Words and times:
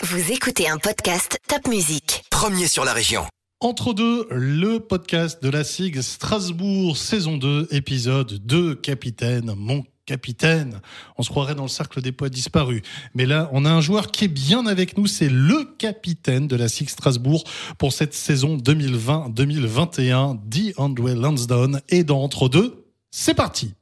Vous 0.00 0.30
écoutez 0.30 0.68
un 0.68 0.78
podcast 0.78 1.40
Top 1.48 1.66
Music. 1.66 2.22
Premier 2.30 2.68
sur 2.68 2.84
la 2.84 2.92
région. 2.92 3.24
Entre 3.58 3.92
deux, 3.92 4.28
le 4.30 4.78
podcast 4.78 5.42
de 5.42 5.50
la 5.50 5.64
SIG 5.64 6.02
Strasbourg, 6.02 6.96
saison 6.96 7.36
2, 7.36 7.66
épisode 7.72 8.34
2, 8.46 8.76
capitaine, 8.76 9.52
mon 9.56 9.84
capitaine. 10.06 10.80
On 11.16 11.24
se 11.24 11.30
croirait 11.30 11.56
dans 11.56 11.64
le 11.64 11.68
cercle 11.68 12.00
des 12.00 12.12
poètes 12.12 12.32
disparus. 12.32 12.82
Mais 13.16 13.26
là, 13.26 13.50
on 13.52 13.64
a 13.64 13.70
un 13.70 13.80
joueur 13.80 14.12
qui 14.12 14.26
est 14.26 14.28
bien 14.28 14.66
avec 14.66 14.96
nous, 14.96 15.08
c'est 15.08 15.28
le 15.28 15.64
capitaine 15.78 16.46
de 16.46 16.54
la 16.54 16.68
SIG 16.68 16.90
Strasbourg 16.90 17.42
pour 17.76 17.92
cette 17.92 18.14
saison 18.14 18.56
2020-2021, 18.56 20.38
DeAndre 20.46 21.08
Lansdowne. 21.08 21.80
Et 21.88 22.04
dans 22.04 22.22
Entre 22.22 22.48
deux, 22.48 22.84
c'est 23.10 23.34
parti 23.34 23.74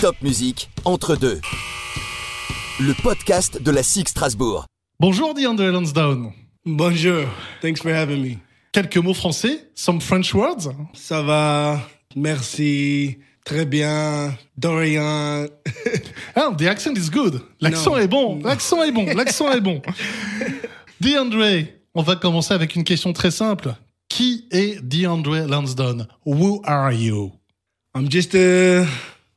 Top 0.00 0.20
musique, 0.22 0.70
entre 0.84 1.14
deux. 1.14 1.40
Le 2.80 3.00
podcast 3.00 3.62
de 3.62 3.70
la 3.70 3.84
SIG 3.84 4.08
Strasbourg. 4.08 4.66
Bonjour 4.98 5.34
DeAndre 5.34 5.70
Lansdowne. 5.70 6.32
Bonjour, 6.64 7.28
thanks 7.60 7.82
for 7.82 7.90
having 7.92 8.22
me. 8.22 8.38
Quelques 8.72 8.96
mots 8.96 9.12
français, 9.12 9.68
some 9.74 10.00
French 10.00 10.32
words 10.32 10.70
Ça 10.94 11.20
va, 11.20 11.82
merci, 12.14 13.18
très 13.44 13.66
bien, 13.66 14.34
Dorian. 14.56 15.48
Ah, 16.34 16.50
the 16.56 16.62
accent 16.62 16.94
is 16.96 17.10
good. 17.10 17.42
L'accent 17.60 17.98
est 17.98 18.08
bon. 18.08 18.40
L'accent 18.42 18.82
est 18.82 18.92
bon. 18.92 19.04
L'accent 19.14 19.52
est 19.52 19.60
bon. 19.60 19.82
DeAndre, 21.00 21.66
on 21.94 22.02
va 22.02 22.16
commencer 22.16 22.54
avec 22.54 22.74
une 22.74 22.84
question 22.84 23.12
très 23.12 23.30
simple. 23.30 23.74
Qui 24.08 24.46
est 24.50 24.80
DeAndre 24.82 25.46
Lansdowne? 25.46 26.06
Who 26.24 26.62
are 26.64 26.92
you? 26.92 27.32
I'm 27.94 28.10
just 28.10 28.34
a, 28.34 28.86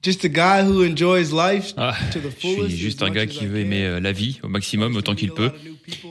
just 0.04 0.24
a 0.26 0.30
guy 0.30 0.64
who 0.64 0.84
enjoys 0.84 1.32
life 1.34 1.74
Ah, 1.78 1.96
to 2.14 2.20
the 2.20 2.24
je 2.32 2.40
suis 2.48 2.56
fullest. 2.56 2.78
juste 2.78 3.04
un 3.04 3.10
gars 3.10 3.22
as 3.24 3.26
qui 3.28 3.46
veut 3.46 3.60
can. 3.60 3.66
aimer 3.66 3.86
euh, 3.86 4.00
la 4.00 4.12
vie 4.12 4.40
au 4.44 4.48
maximum 4.48 4.96
autant 4.96 5.16
qu'il 5.16 5.32
peut. 5.32 5.52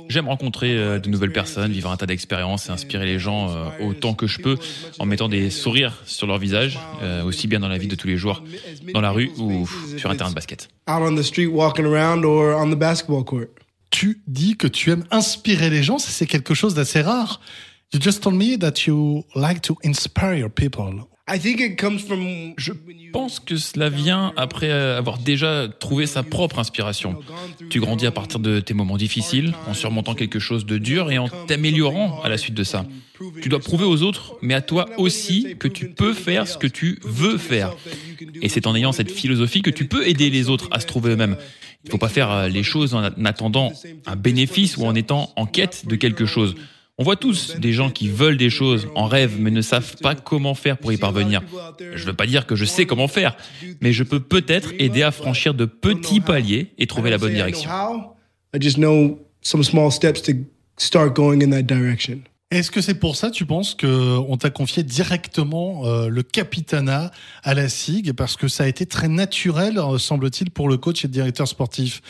J'aime 0.09 0.29
rencontrer 0.29 0.77
euh, 0.77 0.99
de 0.99 1.09
nouvelles 1.09 1.33
personnes, 1.33 1.73
vivre 1.73 1.91
un 1.91 1.97
tas 1.97 2.07
d'expériences 2.07 2.69
et 2.69 2.73
inspirer 2.73 3.07
les 3.07 3.19
gens 3.19 3.51
euh, 3.51 3.69
autant 3.81 4.15
que 4.15 4.27
je 4.27 4.39
peux 4.41 4.57
en 4.99 5.07
mettant 5.07 5.29
des 5.29 5.51
sourires 5.51 6.03
sur 6.05 6.27
leur 6.27 6.39
visage, 6.39 6.79
aussi 7.25 7.47
bien 7.47 7.61
dans 7.61 7.69
la 7.69 7.79
vie 7.79 7.87
de 7.89 7.95
tous 7.95 8.07
les 8.09 8.17
jours, 8.17 8.43
dans 8.93 9.01
la 9.01 9.11
rue 9.11 9.31
ou 9.39 9.69
sur 9.97 10.11
un 10.11 10.17
terrain 10.17 10.31
de 10.31 10.35
basket. 10.35 10.69
Out 10.89 11.03
on 11.03 11.15
the 11.15 11.23
street 11.23 11.47
walking 11.47 11.85
around 11.87 12.25
or 12.25 12.57
on 12.61 12.71
the 12.71 12.79
basketball 12.79 13.25
court. 13.25 13.47
Tu 13.91 14.21
dis 14.27 14.57
que 14.57 14.67
tu 14.67 14.91
aimes 14.91 15.05
inspirer 15.11 15.71
les 15.71 15.83
gens. 15.83 15.99
Ça, 15.99 16.11
C'est 16.11 16.27
quelque 16.27 16.53
chose 16.55 16.75
d'assez 16.75 17.01
rare. 17.01 17.41
You 17.95 18.01
just 18.03 18.23
told 18.23 18.37
me 18.37 18.59
that 18.59 18.87
you 18.87 19.25
like 19.35 19.63
to 19.63 19.79
inspire 19.83 20.51
people. 20.51 21.07
I 21.31 21.39
think 21.39 21.61
it 21.61 21.79
comes 21.79 21.99
from. 21.99 22.55
Je 22.57 22.73
pense 23.13 23.39
que 23.41 23.57
cela 23.57 23.91
vient 23.91 24.33
après 24.37 24.71
avoir 24.71 25.19
déjà 25.19 25.69
trouvé 25.69 26.07
sa 26.07 26.23
propre 26.23 26.59
inspiration. 26.59 27.17
Tu 27.71 27.81
grandis 27.81 28.07
à 28.07 28.11
partir 28.11 28.41
de 28.41 28.61
tes 28.61 28.75
moments 28.75 28.97
difficiles, 28.97 29.53
en 29.67 29.75
surmontant 29.75 30.15
quelque 30.15 30.39
chose 30.39 30.65
de 30.65 30.79
dur 30.79 31.11
et 31.11 31.19
en 31.19 31.29
t'améliorant 31.29 32.21
à 32.23 32.29
la 32.29 32.39
suite 32.39 32.55
de 32.55 32.65
ça. 32.65 32.87
Tu 33.43 33.49
dois 33.49 33.59
prouver 33.59 33.85
aux 33.85 34.03
autres, 34.03 34.37
mais 34.43 34.55
à 34.55 34.63
toi 34.63 34.87
aussi, 34.97 35.57
que 35.59 35.69
tu 35.69 35.91
peux 35.91 36.15
faire 36.15 36.47
ce 36.47 36.57
que 36.57 36.67
tu 36.67 36.99
veux 37.03 37.37
faire. 37.37 37.75
Et 38.41 38.49
c'est 38.49 38.67
en 38.67 38.75
ayant 38.75 38.93
cette 38.93 39.11
philosophie 39.11 39.63
que 39.63 39.71
tu 39.71 39.87
peux 39.87 40.07
aider 40.07 40.31
les 40.31 40.49
autres 40.49 40.69
à 40.71 40.81
se 40.81 40.87
trouver 40.87 41.13
eux-mêmes. 41.13 41.37
Il 41.85 41.89
ne 41.89 41.91
faut 41.91 41.99
pas 41.99 42.09
faire 42.09 42.49
les 42.49 42.63
choses 42.63 42.95
en 42.95 43.03
attendant 43.25 43.73
un 44.07 44.17
bénéfice 44.17 44.77
ou 44.77 44.85
en 44.85 44.95
étant 44.95 45.33
en 45.37 45.47
quête 45.47 45.87
de 45.87 45.97
quelque 45.97 46.27
chose. 46.27 46.55
On 47.01 47.05
voit 47.05 47.15
tous 47.15 47.57
des 47.59 47.73
gens 47.73 47.91
qui 47.91 48.09
veulent 48.09 48.37
des 48.37 48.51
choses, 48.51 48.89
en 48.97 49.07
rêvent, 49.07 49.37
mais 49.39 49.53
ne 49.53 49.63
savent 49.63 49.95
pas 50.03 50.17
comment 50.17 50.55
faire 50.55 50.79
pour 50.79 50.93
y 50.93 50.97
parvenir. 50.97 51.43
Je 51.95 52.05
veux 52.05 52.13
pas 52.13 52.27
dire 52.27 52.45
que 52.45 52.57
je 52.57 52.65
sais 52.65 52.87
comment 52.87 53.07
faire, 53.07 53.37
mais 53.81 53.93
je 53.93 54.03
peux 54.03 54.19
peut-être 54.19 54.73
aider 54.81 55.05
à 55.05 55.13
franchir 55.13 55.55
de 55.55 55.65
petits 55.65 56.21
paliers 56.21 56.73
et 56.77 56.89
trouver 56.89 57.11
la 57.11 57.19
bonne 57.19 57.35
direction. 57.35 57.71
I 58.53 58.61
just 58.61 58.77
know 58.79 59.19
some 59.43 59.63
small 59.63 59.93
steps 59.93 60.23
to 60.23 60.33
start 60.77 61.15
going 61.15 61.41
in 61.43 61.51
that 61.51 61.63
direction. 61.63 62.21
Est-ce 62.51 62.71
que 62.71 62.81
c'est 62.81 62.95
pour 62.95 63.15
ça, 63.15 63.31
tu 63.31 63.45
penses, 63.45 63.75
que 63.75 64.17
on 64.27 64.39
t'a 64.39 64.49
confié 64.49 64.83
directement 64.83 65.85
euh, 65.85 66.09
le 66.09 66.23
capitanat 66.23 67.11
à 67.43 67.53
la 67.53 67.69
SIG? 67.69 68.15
Parce 68.15 68.37
que 68.37 68.49
ça 68.49 68.65
a 68.65 68.67
été 68.67 68.87
très 68.87 69.09
naturel, 69.09 69.79
euh, 69.79 69.99
semble-t-il, 69.99 70.51
pour 70.51 70.71
le 70.71 70.79
coach 70.79 71.05
et 71.05 71.09
le 71.09 71.13
directeur 71.13 71.47
sportif. 71.47 72.01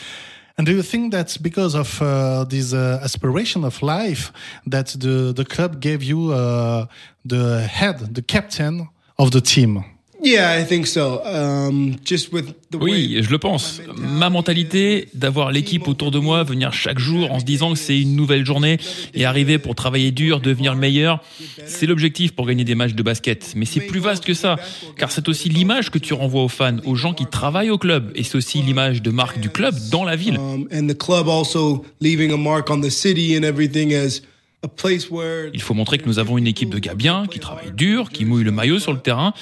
And 0.59 0.65
do 0.65 0.73
you 0.73 0.83
think 0.83 1.13
that's 1.13 1.37
because 1.37 1.73
of 1.73 2.01
uh, 2.01 2.43
this 2.43 2.73
uh, 2.73 2.99
aspiration 3.01 3.63
of 3.63 3.81
life 3.81 4.33
that 4.67 4.87
the 4.87 5.31
the 5.33 5.45
club 5.45 5.79
gave 5.79 6.03
you 6.03 6.33
uh, 6.33 6.85
the 7.23 7.61
head, 7.61 8.13
the 8.13 8.21
captain 8.21 8.89
of 9.15 9.31
the 9.31 9.39
team? 9.39 9.85
Yeah, 10.21 10.59
I 10.59 10.65
think 10.65 10.85
so. 10.85 11.21
Um, 11.23 11.95
just 12.03 12.33
with 12.33 12.47
the 12.71 12.75
Oui, 12.75 13.17
je 13.21 13.29
le 13.29 13.37
pense. 13.37 13.81
Ma 13.95 14.29
mentalité 14.29 15.07
d'avoir 15.13 15.51
l'équipe 15.51 15.87
autour 15.87 16.11
de 16.11 16.19
moi, 16.19 16.43
venir 16.43 16.73
chaque 16.73 16.99
jour 16.99 17.31
en 17.31 17.39
se 17.39 17.45
disant 17.45 17.71
que 17.71 17.79
c'est 17.79 17.99
une 17.99 18.15
nouvelle 18.17 18.45
journée 18.45 18.79
et 19.13 19.23
arriver 19.23 19.59
pour 19.59 19.75
travailler 19.75 20.11
dur, 20.11 20.41
devenir 20.41 20.73
le 20.73 20.79
meilleur, 20.79 21.23
c'est 21.65 21.85
l'objectif 21.85 22.33
pour 22.33 22.45
gagner 22.47 22.65
des 22.65 22.75
matchs 22.75 22.95
de 22.95 23.03
basket. 23.03 23.53
Mais 23.55 23.63
c'est 23.65 23.79
plus 23.81 24.01
vaste 24.01 24.25
que 24.25 24.33
ça, 24.33 24.57
car 24.97 25.09
c'est 25.09 25.29
aussi 25.29 25.47
l'image 25.47 25.89
que 25.89 25.99
tu 25.99 26.13
renvoies 26.13 26.43
aux 26.43 26.49
fans, 26.49 26.77
aux 26.85 26.95
gens 26.95 27.13
qui 27.13 27.25
travaillent 27.25 27.69
au 27.69 27.77
club, 27.77 28.11
et 28.15 28.23
c'est 28.23 28.35
aussi 28.35 28.61
l'image 28.61 29.01
de 29.01 29.11
marque 29.11 29.39
du 29.39 29.49
club 29.49 29.73
dans 29.89 30.03
la 30.03 30.17
ville. 30.17 30.37
and 30.37 30.87
the 30.87 30.97
club 30.97 31.29
also 31.29 31.85
leaving 32.01 32.33
a 32.33 32.37
mark 32.37 32.69
on 32.69 32.81
the 32.81 32.89
city 32.89 33.37
and 33.37 33.43
everything 33.43 33.93
as 33.93 34.21
a 34.63 34.67
place 34.67 35.09
where 35.09 35.49
Il 35.53 35.61
faut 35.61 35.73
montrer 35.73 35.97
que 35.97 36.05
nous 36.05 36.19
avons 36.19 36.37
une 36.37 36.47
équipe 36.47 36.69
de 36.69 36.79
gars 36.79 36.93
bien, 36.93 37.25
qui 37.31 37.39
travaille 37.39 37.71
dur, 37.71 38.09
qui 38.09 38.25
mouille 38.25 38.43
le 38.43 38.51
maillot 38.51 38.79
sur 38.79 38.91
le 38.91 38.99
terrain. 38.99 39.33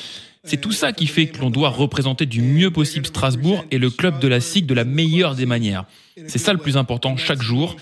C'est 0.47 0.61
tout 0.61 0.71
ça 0.71 0.93
qui 0.93 1.07
fait 1.07 1.27
que 1.27 1.41
l'on 1.41 1.49
doit 1.49 1.69
représenter 1.69 2.25
du 2.25 2.41
mieux 2.41 2.71
possible 2.71 3.05
Strasbourg 3.05 3.65
et 3.69 3.77
le 3.77 3.89
club 3.89 4.19
de 4.19 4.29
la 4.29 4.39
SIG 4.39 4.65
de 4.65 4.73
la 4.73 4.85
meilleure 4.85 5.35
des 5.35 5.45
manières. 5.45 5.85
C'est 6.27 6.37
ça 6.37 6.53
le 6.53 6.59
plus 6.59 6.77
important 6.77 7.17
chaque 7.17 7.41
jour, 7.41 7.75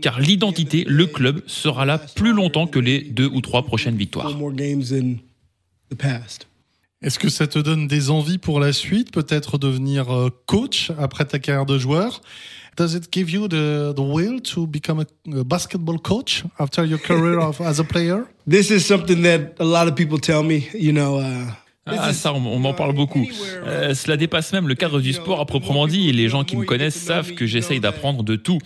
car 0.00 0.20
l'identité, 0.20 0.84
le 0.86 1.06
club, 1.06 1.42
sera 1.46 1.84
là 1.84 1.98
plus 1.98 2.32
longtemps 2.32 2.68
que 2.68 2.78
les 2.78 3.00
deux 3.00 3.26
ou 3.26 3.40
trois 3.40 3.64
prochaines 3.64 3.96
victoires. 3.96 4.30
four 4.30 4.38
more 4.38 4.52
games 4.52 4.84
in 4.92 5.16
the 5.90 5.98
past. 5.98 6.46
Est-ce 7.02 7.18
que 7.18 7.28
ça 7.28 7.48
te 7.48 7.58
donne 7.58 7.88
des 7.88 8.10
envies 8.10 8.38
pour 8.38 8.60
la 8.60 8.72
suite, 8.72 9.10
peut-être 9.10 9.58
devenir 9.58 10.10
euh, 10.10 10.30
coach 10.46 10.92
après 10.98 11.24
ta 11.24 11.40
carrière 11.40 11.66
de 11.66 11.76
joueur? 11.76 12.20
Does 12.76 12.94
it 12.94 13.12
give 13.12 13.30
you 13.30 13.48
the, 13.48 13.92
the 13.94 14.00
will 14.00 14.40
to 14.54 14.66
become 14.66 15.00
a, 15.00 15.38
a 15.40 15.44
basketball 15.44 15.98
coach 15.98 16.44
after 16.58 16.86
your 16.86 17.00
career 17.00 17.38
of, 17.40 17.60
as 17.60 17.80
a 17.80 17.84
player? 17.84 18.24
This 18.48 18.70
is 18.70 18.86
something 18.86 19.22
that 19.22 19.56
a 19.58 19.64
lot 19.64 19.88
of 19.88 19.96
people 19.96 20.18
tell 20.18 20.44
me, 20.44 20.68
you 20.72 20.92
know, 20.92 21.18
uh, 21.18 21.50
Ah, 21.84 22.12
ça, 22.12 22.32
on, 22.32 22.46
on 22.46 22.60
m'en 22.60 22.74
parle 22.74 22.94
beaucoup. 22.94 23.26
Euh, 23.66 23.92
cela 23.94 24.16
dépasse 24.16 24.52
même 24.52 24.68
le 24.68 24.76
cadre 24.76 25.00
du 25.00 25.12
sport 25.12 25.40
à 25.40 25.46
proprement 25.46 25.88
dit, 25.88 26.08
et 26.08 26.12
les 26.12 26.28
gens 26.28 26.44
qui 26.44 26.56
me 26.56 26.64
connaissent 26.64 26.94
savent 26.94 27.32
que 27.32 27.44
j'essaye 27.44 27.80
d'apprendre 27.80 28.22
de 28.22 28.36
tout. 28.36 28.58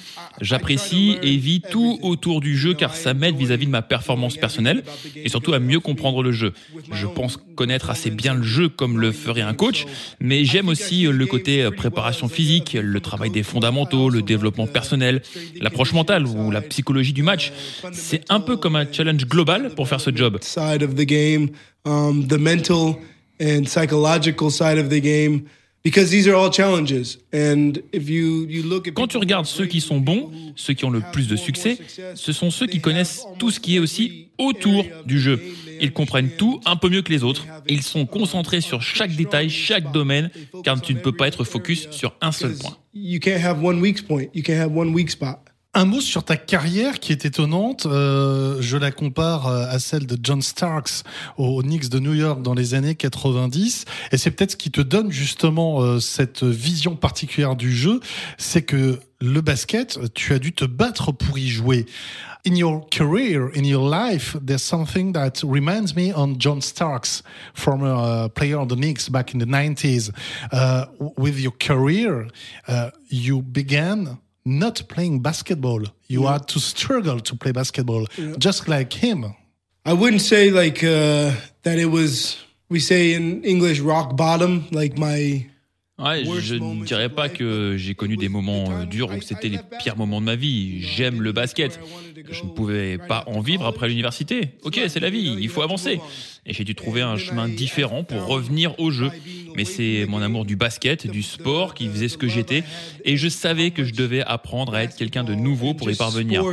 J'apprécie 0.43 1.17
et 1.23 1.37
vis 1.39 1.63
tout 1.63 1.99
autour 2.03 2.43
du 2.43 2.59
jeu, 2.59 2.75
car 2.75 2.95
ça 2.95 3.15
m'aide 3.15 3.37
vis-à-vis 3.37 3.65
de 3.65 3.71
ma 3.71 3.81
performance 3.81 4.37
personnelle, 4.37 4.83
et 5.17 5.31
surtout 5.31 5.55
à 5.55 5.61
mieux 5.61 5.81
comprendre 5.81 6.23
le 6.23 6.31
jeu. 6.31 6.53
Je 6.93 7.07
pense 7.07 7.39
connaître 7.55 7.89
assez 7.89 8.11
bien 8.11 8.35
le 8.35 8.43
jeu 8.43 8.69
comme 8.69 9.01
le 9.01 9.13
ferait 9.13 9.41
un 9.41 9.55
coach, 9.55 9.87
mais 10.21 10.45
j'aime 10.45 10.69
aussi 10.69 11.05
le 11.05 11.27
côté 11.27 11.63
euh, 11.63 11.71
préparation 11.71 12.29
physique, 12.29 12.77
le 12.79 13.01
travail 13.01 13.31
des 13.31 13.43
fondamentaux, 13.43 14.11
le 14.11 14.21
développement 14.21 14.67
personnel, 14.67 15.23
l'approche 15.59 15.95
mentale 15.95 16.27
ou 16.27 16.51
la 16.51 16.61
psychologie 16.61 17.15
du 17.15 17.23
match. 17.23 17.51
C'est 17.93 18.25
un 18.29 18.41
peu 18.41 18.59
comme 18.59 18.77
un 18.77 18.87
challenge 18.91 19.25
global 19.27 19.75
pour 19.75 19.89
faire 19.89 20.03
ce 20.03 20.15
job. 20.15 20.39
Um, 21.87 22.27
the 22.29 22.39
mental 22.39 22.99
and 23.41 23.65
psychological 23.67 24.51
side 24.51 24.79
of 24.79 24.91
the 24.91 25.01
game, 25.01 25.49
because 25.83 26.11
these 26.11 26.29
are 26.29 26.35
all 26.35 26.51
challenges. 26.51 27.19
And 27.33 27.79
if 27.93 28.09
you 28.09 28.47
you 28.49 28.63
look 28.65 28.89
at 28.89 28.95
Quand 28.95 29.07
tu 29.07 29.19
regardes 29.19 29.47
ceux 29.47 29.67
qui 29.67 29.81
sont 29.81 30.01
bons, 30.01 30.31
ceux 30.57 30.75
qui 30.75 30.85
ont 30.85 30.91
le 30.91 31.03
plus 31.13 31.29
de 31.29 31.37
succès, 31.37 31.79
ce 32.15 32.33
sont 32.33 32.51
ceux 32.51 32.67
qui 32.67 32.81
connaissent 32.81 33.25
tout 33.39 33.51
ce 33.51 33.61
qui 33.61 33.77
est 33.77 33.79
aussi 33.79 34.29
autour 34.39 34.85
du 35.07 35.19
jeu. 35.19 35.41
Ils 35.81 35.93
comprennent 35.93 36.31
tout 36.31 36.61
un 36.65 36.77
peu 36.77 36.89
mieux 36.89 37.03
que 37.03 37.13
les 37.13 37.23
autres. 37.23 37.47
Ils 37.69 37.83
sont 37.83 38.07
concentrés 38.07 38.63
sur 38.63 38.83
chaque 38.83 39.15
détail, 39.15 39.51
chaque 39.51 39.93
domaine, 39.93 40.31
car 40.65 40.81
tu 40.81 40.95
ne 40.95 41.01
peux 41.01 41.13
pas 41.13 41.29
être 41.29 41.45
focus 41.45 41.89
sur 41.91 42.15
un 42.21 42.33
seul 42.33 42.57
point. 42.57 42.77
you 42.95 43.21
can't 43.21 43.41
have 43.41 43.63
one 43.63 43.81
weak 43.81 44.07
point, 44.09 44.29
you 44.35 44.43
can't 44.43 44.59
have 44.59 44.75
one 44.75 44.95
weak 44.95 45.11
spot. 45.11 45.46
Un 45.79 45.85
mot 45.85 46.01
sur 46.01 46.25
ta 46.25 46.39
carrière 46.39 47.01
qui 47.01 47.13
est 47.13 47.27
étonnante. 47.27 47.85
Euh, 47.85 48.57
je 48.63 48.79
la 48.79 48.91
compare 48.91 49.47
euh, 49.47 49.67
à 49.69 49.79
celle 49.79 50.07
de 50.07 50.17
John 50.23 50.41
Starks 50.41 51.05
aux 51.37 51.63
Knicks 51.63 51.91
de 51.91 51.99
New 51.99 52.15
York 52.15 52.41
dans 52.41 52.55
les 52.55 52.73
années 52.73 52.95
90. 52.95 53.85
Et 54.11 54.17
c'est 54.17 54.31
peut-être 54.31 54.53
ce 54.53 54.57
qui 54.57 54.71
te 54.71 54.81
donne 54.81 55.13
justement 55.13 55.83
euh, 55.83 56.01
cette 56.01 56.45
vision 56.45 56.97
particulière 56.97 57.57
du 57.57 57.71
jeu. 57.71 58.01
C'est 58.39 58.63
que 58.63 59.01
le 59.21 59.41
basket, 59.43 59.99
tu 60.15 60.33
as 60.33 60.39
dû 60.39 60.55
te 60.55 60.65
battre 60.65 61.13
pour 61.13 61.37
y 61.37 61.49
jouer. 61.49 61.85
In 62.47 62.55
your 62.55 62.89
career, 62.89 63.51
in 63.55 63.65
your 63.65 63.87
life, 63.87 64.35
there's 64.43 64.63
something 64.63 65.13
that 65.13 65.43
reminds 65.43 65.95
me 65.95 66.11
on 66.17 66.37
John 66.39 66.63
Starks, 66.63 67.23
former 67.53 67.93
uh, 67.93 68.29
player 68.31 68.57
of 68.57 68.69
the 68.69 68.77
Knicks 68.77 69.11
back 69.11 69.35
in 69.35 69.41
the 69.41 69.47
90s. 69.47 70.11
Uh, 70.53 70.87
with 71.19 71.39
your 71.39 71.53
career, 71.59 72.29
uh, 72.67 72.93
you 73.11 73.43
began 73.43 74.21
not 74.47 74.83
playing 74.89 75.21
basketball. 75.21 75.83
You 76.07 76.27
had 76.27 76.47
to 76.49 76.61
struggle 76.61 77.21
to 77.21 77.37
play 77.37 77.53
basketball, 77.53 78.07
just 78.39 78.69
like 78.69 78.93
him. 78.93 79.35
I 79.85 79.93
wouldn't 79.93 80.23
say 80.23 80.51
like 80.51 80.83
uh, 80.83 81.33
that 81.63 81.79
it 81.79 81.87
was 81.87 82.39
we 82.69 82.81
say 82.81 83.13
in 83.13 83.45
English 83.45 83.81
rock 83.81 84.17
bottom, 84.17 84.67
like 84.71 84.97
my 84.99 85.47
Ouais, 85.99 86.25
je 86.41 86.57
ne 86.57 86.85
dirais 86.85 87.09
pas 87.09 87.31
que 87.31 87.77
j'ai 87.79 87.95
connu 87.95 88.17
des 88.17 88.29
moments 88.29 88.85
durs 88.85 89.11
ou 89.11 89.19
que 89.19 89.25
c'était 89.25 89.49
les 89.49 89.59
pires 89.83 89.97
moments 89.97 90.21
de 90.21 90.27
ma 90.27 90.37
vie. 90.37 90.83
J'aime 90.83 91.23
le 91.23 91.33
basket. 91.33 91.81
Je 92.31 92.45
ne 92.45 92.51
pouvais 92.51 92.99
pas 92.99 93.25
en 93.27 93.41
vivre 93.41 93.65
après 93.65 93.89
l'université. 93.89 94.51
Ok, 94.63 94.79
c'est 94.89 95.01
la 95.01 95.09
vie, 95.09 95.37
il 95.41 95.49
faut 95.49 95.63
avancer. 95.63 95.99
Et 96.45 96.53
j'ai 96.53 96.65
dû 96.65 96.75
trouver 96.75 97.01
un 97.01 97.17
chemin 97.17 97.49
différent 97.49 98.05
pour 98.05 98.27
revenir 98.27 98.79
au 98.79 98.91
jeu. 98.91 99.11
Mais 99.57 99.65
c'est 99.65 100.05
mon 100.07 100.21
amour 100.21 100.45
du 100.45 100.55
basket, 100.55 101.07
du 101.07 101.23
sport 101.23 101.73
qui 101.73 101.89
faisait 101.89 102.09
ce 102.09 102.19
que 102.19 102.29
j'étais. 102.29 102.63
Et 103.05 103.17
je 103.17 103.29
savais 103.29 103.71
que 103.71 103.83
je 103.83 103.95
devais 103.95 104.23
apprendre 104.23 104.75
à 104.75 104.83
être 104.83 104.97
quelqu'un 104.97 105.25
de 105.25 105.35
nouveau 105.35 105.73
pour 105.73 105.91
y 105.91 105.95
parvenir. 105.95 106.45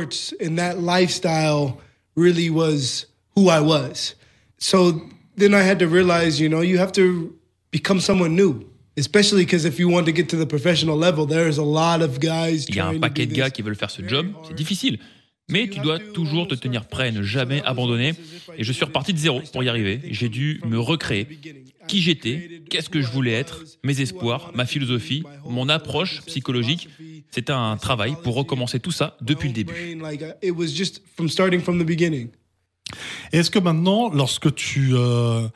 really 2.16 2.50
was 2.50 3.06
who 3.34 3.48
I 3.48 3.60
was. 3.60 4.14
So 4.58 5.00
then 5.36 5.54
I 5.54 5.62
had 5.62 5.78
to 5.80 5.88
realize, 5.88 6.40
you 6.40 6.48
know, 6.48 6.60
you 6.60 6.78
have 6.78 6.92
to 6.92 7.36
become 7.70 8.00
someone 8.00 8.36
new. 8.36 8.73
Especially 8.96 9.44
because 9.44 9.64
if 9.64 9.78
you 9.78 9.88
want 9.88 10.04
to 10.04 10.12
get 10.12 10.28
to 10.28 10.36
the 10.36 10.46
professional 10.46 10.96
level, 10.96 11.26
there's 11.26 11.58
a 11.58 11.64
lot 11.64 12.02
of 12.02 12.18
guys. 12.20 12.66
Il 12.68 12.76
y 12.76 12.80
a 12.80 12.86
un 12.86 12.98
paquet 12.98 13.26
de 13.26 13.34
gars 13.34 13.50
qui 13.50 13.62
veulent 13.62 13.76
faire 13.76 13.90
ce 13.90 14.06
job. 14.06 14.26
C'est 14.46 14.54
difficile. 14.54 14.98
Mais 15.50 15.68
tu 15.68 15.80
dois 15.80 15.98
toujours 15.98 16.48
te 16.48 16.54
tenir 16.54 16.86
prêt, 16.86 17.12
ne 17.12 17.22
jamais 17.22 17.62
abandonner. 17.64 18.14
Et 18.56 18.64
je 18.64 18.72
suis 18.72 18.84
reparti 18.84 19.12
de 19.12 19.18
zéro 19.18 19.42
pour 19.52 19.62
y 19.62 19.68
arriver. 19.68 20.00
J'ai 20.10 20.28
dû 20.28 20.60
me 20.64 20.78
recréer. 20.78 21.26
Qui 21.86 22.00
j'étais, 22.00 22.62
qu'est-ce 22.70 22.88
que 22.88 23.02
je 23.02 23.10
voulais 23.10 23.32
être, 23.32 23.62
mes 23.82 24.00
espoirs, 24.00 24.52
ma 24.54 24.64
philosophie, 24.64 25.22
mon 25.44 25.68
approche 25.68 26.22
psychologique. 26.22 26.88
C'était 27.30 27.52
un 27.52 27.76
travail 27.76 28.14
pour 28.22 28.36
recommencer 28.36 28.80
tout 28.80 28.92
ça 28.92 29.18
depuis 29.20 29.48
le 29.48 29.54
début. 29.54 29.98
Est-ce 33.32 33.50
que 33.50 33.58
maintenant, 33.58 34.10
lorsque 34.14 34.54
tu 34.54 34.90
euh, 34.92 35.48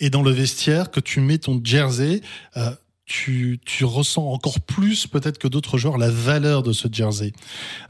es 0.00 0.10
dans 0.10 0.22
le 0.22 0.30
vestiaire, 0.32 0.90
que 0.90 0.98
tu 0.98 1.20
mets 1.20 1.38
ton 1.38 1.60
jersey, 1.62 2.20
euh, 2.56 2.70
tu, 3.06 3.58
tu 3.64 3.84
ressens 3.84 4.26
encore 4.26 4.60
plus 4.60 5.06
peut-être 5.06 5.38
que 5.38 5.48
d'autres 5.48 5.78
joueurs 5.78 5.96
la 5.96 6.10
valeur 6.10 6.62
de 6.62 6.72
ce 6.72 6.88
jersey. 6.90 7.32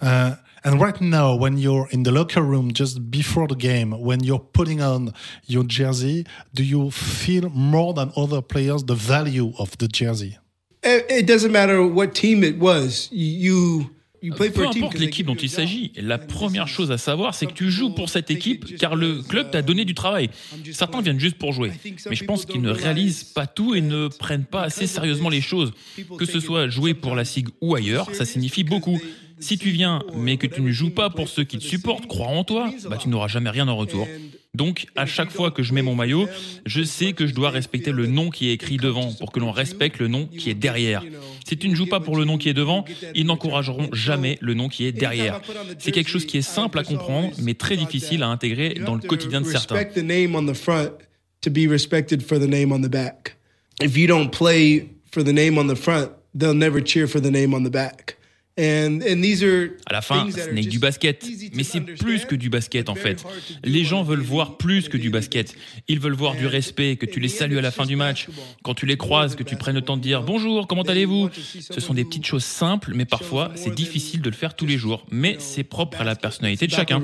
Uh, 0.03 0.33
and 0.65 0.79
right 0.81 1.01
now, 1.01 1.35
when 1.35 1.59
you're 1.59 1.89
in 1.91 2.03
the 2.03 2.13
locker 2.13 2.43
room 2.43 2.73
just 2.73 3.11
before 3.11 3.49
the 3.49 3.57
game, 3.57 3.93
when 3.93 4.23
you're 4.23 4.45
putting 4.53 4.83
on 4.83 5.13
your 5.49 5.65
jersey, 5.65 6.25
do 6.55 6.63
you 6.63 6.91
feel 6.91 7.49
more 7.51 7.95
than 7.95 8.13
other 8.17 8.43
players 8.43 8.85
the 8.85 8.95
value 8.95 9.53
of 9.59 9.77
the 9.79 9.89
jersey? 9.89 10.39
It 10.83 11.27
doesn't 11.27 11.51
matter 11.51 11.85
what 11.85 12.15
team 12.15 12.45
it 12.45 12.59
was. 12.59 13.09
You 13.11 13.91
peu 14.37 14.67
importe 14.67 14.99
l'équipe 14.99 15.27
dont 15.27 15.35
il 15.35 15.49
s'agit, 15.51 15.93
la 15.97 16.19
première 16.19 16.69
chose 16.69 16.91
à 16.91 16.99
savoir, 16.99 17.35
c'est 17.35 17.47
que 17.47 17.53
tu 17.53 17.71
joues 17.71 17.91
pour 17.91 18.09
cette 18.09 18.31
équipe 18.31 18.77
car 18.79 18.97
le 18.97 19.23
club 19.23 19.51
t'a 19.51 19.63
donné 19.63 19.85
du 19.85 19.95
travail. 19.95 20.31
Certains 20.73 21.01
viennent 21.01 21.21
juste 21.21 21.39
pour 21.39 21.53
jouer, 21.53 21.73
mais 22.09 22.17
je 22.17 22.25
pense 22.25 22.47
qu'ils 22.47 22.63
ne 22.63 22.71
réalisent 22.71 23.25
pas 23.25 23.47
tout 23.47 23.75
et 23.75 23.81
ne 23.81 24.09
prennent 24.09 24.45
pas 24.45 24.63
assez 24.63 24.87
sérieusement 24.87 25.29
les 25.29 25.41
choses. 25.41 25.73
Que 26.19 26.25
ce 26.25 26.41
soit 26.41 26.69
jouer 26.69 26.95
pour 26.95 27.15
la 27.15 27.25
SIG 27.25 27.49
ou 27.61 27.75
ailleurs, 27.75 28.15
ça 28.15 28.25
signifie 28.25 28.65
beaucoup. 28.65 29.01
Si 29.39 29.59
tu 29.59 29.71
viens, 29.71 30.03
mais 30.15 30.37
que 30.37 30.47
tu 30.47 30.63
ne 30.63 30.71
joues 30.73 30.91
pas 30.91 31.11
pour 31.11 31.29
ceux 31.29 31.45
qui 31.45 31.59
te 31.59 31.65
supportent, 31.65 32.07
crois 32.07 32.29
en 32.29 32.45
toi, 32.45 32.71
bah, 32.89 32.97
tu 32.97 33.09
n'auras 33.09 33.29
jamais 33.29 33.51
rien 33.51 33.69
en 33.69 33.77
retour. 33.77 34.09
Donc, 34.55 34.87
à 34.97 35.05
chaque 35.05 35.31
fois 35.31 35.51
que 35.51 35.63
je 35.63 35.75
mets 35.75 35.83
mon 35.83 35.95
maillot, 35.95 36.27
je 36.65 36.83
sais 36.83 37.13
que 37.13 37.27
je 37.27 37.35
dois 37.35 37.51
respecter 37.51 37.93
le 37.93 38.07
nom 38.07 38.31
qui 38.31 38.49
est 38.49 38.55
écrit 38.55 38.79
devant 38.79 39.13
pour 39.13 39.31
que 39.31 39.39
l'on 39.39 39.51
respecte 39.51 39.99
le 39.99 40.09
nom 40.09 40.27
qui 40.27 40.49
est 40.49 40.55
derrière. 40.55 41.05
Si 41.47 41.59
tu 41.59 41.69
ne 41.69 41.75
joues 41.75 41.87
pas 41.87 42.01
pour 42.01 42.17
le 42.17 42.25
nom 42.25 42.39
qui 42.39 42.49
est 42.49 42.55
devant, 42.55 42.87
ils 43.15 43.27
n'encourageront 43.27 43.91
jamais 43.93 44.39
le 44.41 44.55
nom 44.55 44.71
qui 44.71 44.87
est 44.87 44.93
derrière. 44.93 45.43
C'est 45.79 45.93
quelque 45.93 46.09
chose 46.09 46.25
qui 46.25 46.39
est 46.39 46.43
simple 46.43 46.79
à 46.79 46.85
comprendre, 46.85 47.33
mais 47.43 47.53
très 47.53 47.77
difficile 47.77 48.23
à 48.23 48.29
intégrer 48.29 48.81
dans 48.85 48.95
le 48.95 49.03
quotidien 49.03 49.43
de 49.43 49.47
certains. 49.47 49.77
If 53.83 53.95
you 53.99 54.07
don't 54.07 54.31
play 54.31 54.89
for 55.13 55.23
the 55.23 55.35
name 55.35 55.59
on 55.59 55.67
the 55.67 55.77
front, 55.77 56.11
they'll 56.35 56.55
never 56.55 56.81
cheer 56.83 57.07
for 57.07 57.21
the 57.21 57.31
name 57.31 57.53
on 57.53 57.63
the 57.63 57.71
back. 57.71 58.16
À 58.59 59.93
la 59.93 60.01
fin, 60.01 60.29
ce 60.31 60.51
n'est 60.51 60.65
que 60.65 60.69
du 60.69 60.79
basket, 60.79 61.27
mais 61.55 61.63
c'est 61.63 61.81
plus 61.81 62.25
que 62.25 62.35
du 62.35 62.49
basket 62.49 62.89
en 62.89 62.95
fait. 62.95 63.23
Les 63.65 63.85
gens 63.85 64.03
veulent 64.03 64.23
voir 64.23 64.57
plus 64.57 64.89
que 64.89 64.97
du 64.97 65.11
basket. 65.11 65.55
Ils 65.89 66.01
veulent 66.01 66.15
voir 66.15 66.35
du 66.35 66.47
respect, 66.47 66.97
que 66.97 67.07
tu 67.07 67.21
les 67.21 67.29
salues 67.29 67.59
à 67.59 67.63
la 67.63 67.71
fin 67.71 67.85
du 67.85 67.97
match, 67.97 68.29
quand 68.63 68.75
tu 68.75 68.87
les 68.87 68.97
croises, 68.97 69.37
que 69.37 69.43
tu 69.43 69.57
prennes 69.57 69.75
le 69.75 69.83
temps 69.83 69.97
de 69.97 70.03
dire 70.03 70.23
bonjour, 70.23 70.67
comment 70.67 70.83
allez-vous 70.83 71.31
Ce 71.33 71.81
sont 71.81 71.95
des 71.95 72.05
petites 72.05 72.27
choses 72.27 72.45
simples, 72.45 72.93
mais 72.95 73.05
parfois 73.05 73.53
c'est 73.55 73.75
difficile 73.75 74.23
de 74.23 74.31
le 74.31 74.37
faire 74.37 74.55
tous 74.55 74.67
les 74.67 74.79
jours. 74.79 75.05
Mais 75.11 75.37
c'est 75.39 75.65
propre 75.65 76.01
à 76.01 76.05
la 76.05 76.17
personnalité 76.17 76.67
de 76.67 76.73
chacun. 76.73 77.01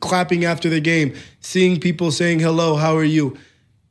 clapping 0.00 0.44
after 0.44 0.68
the 0.68 0.80
game, 0.80 1.12
seeing 1.40 1.78
people 1.78 2.10
saying 2.10 2.40
hello, 2.40 2.76
how 2.76 2.96
are 2.96 3.04
you? 3.04 3.36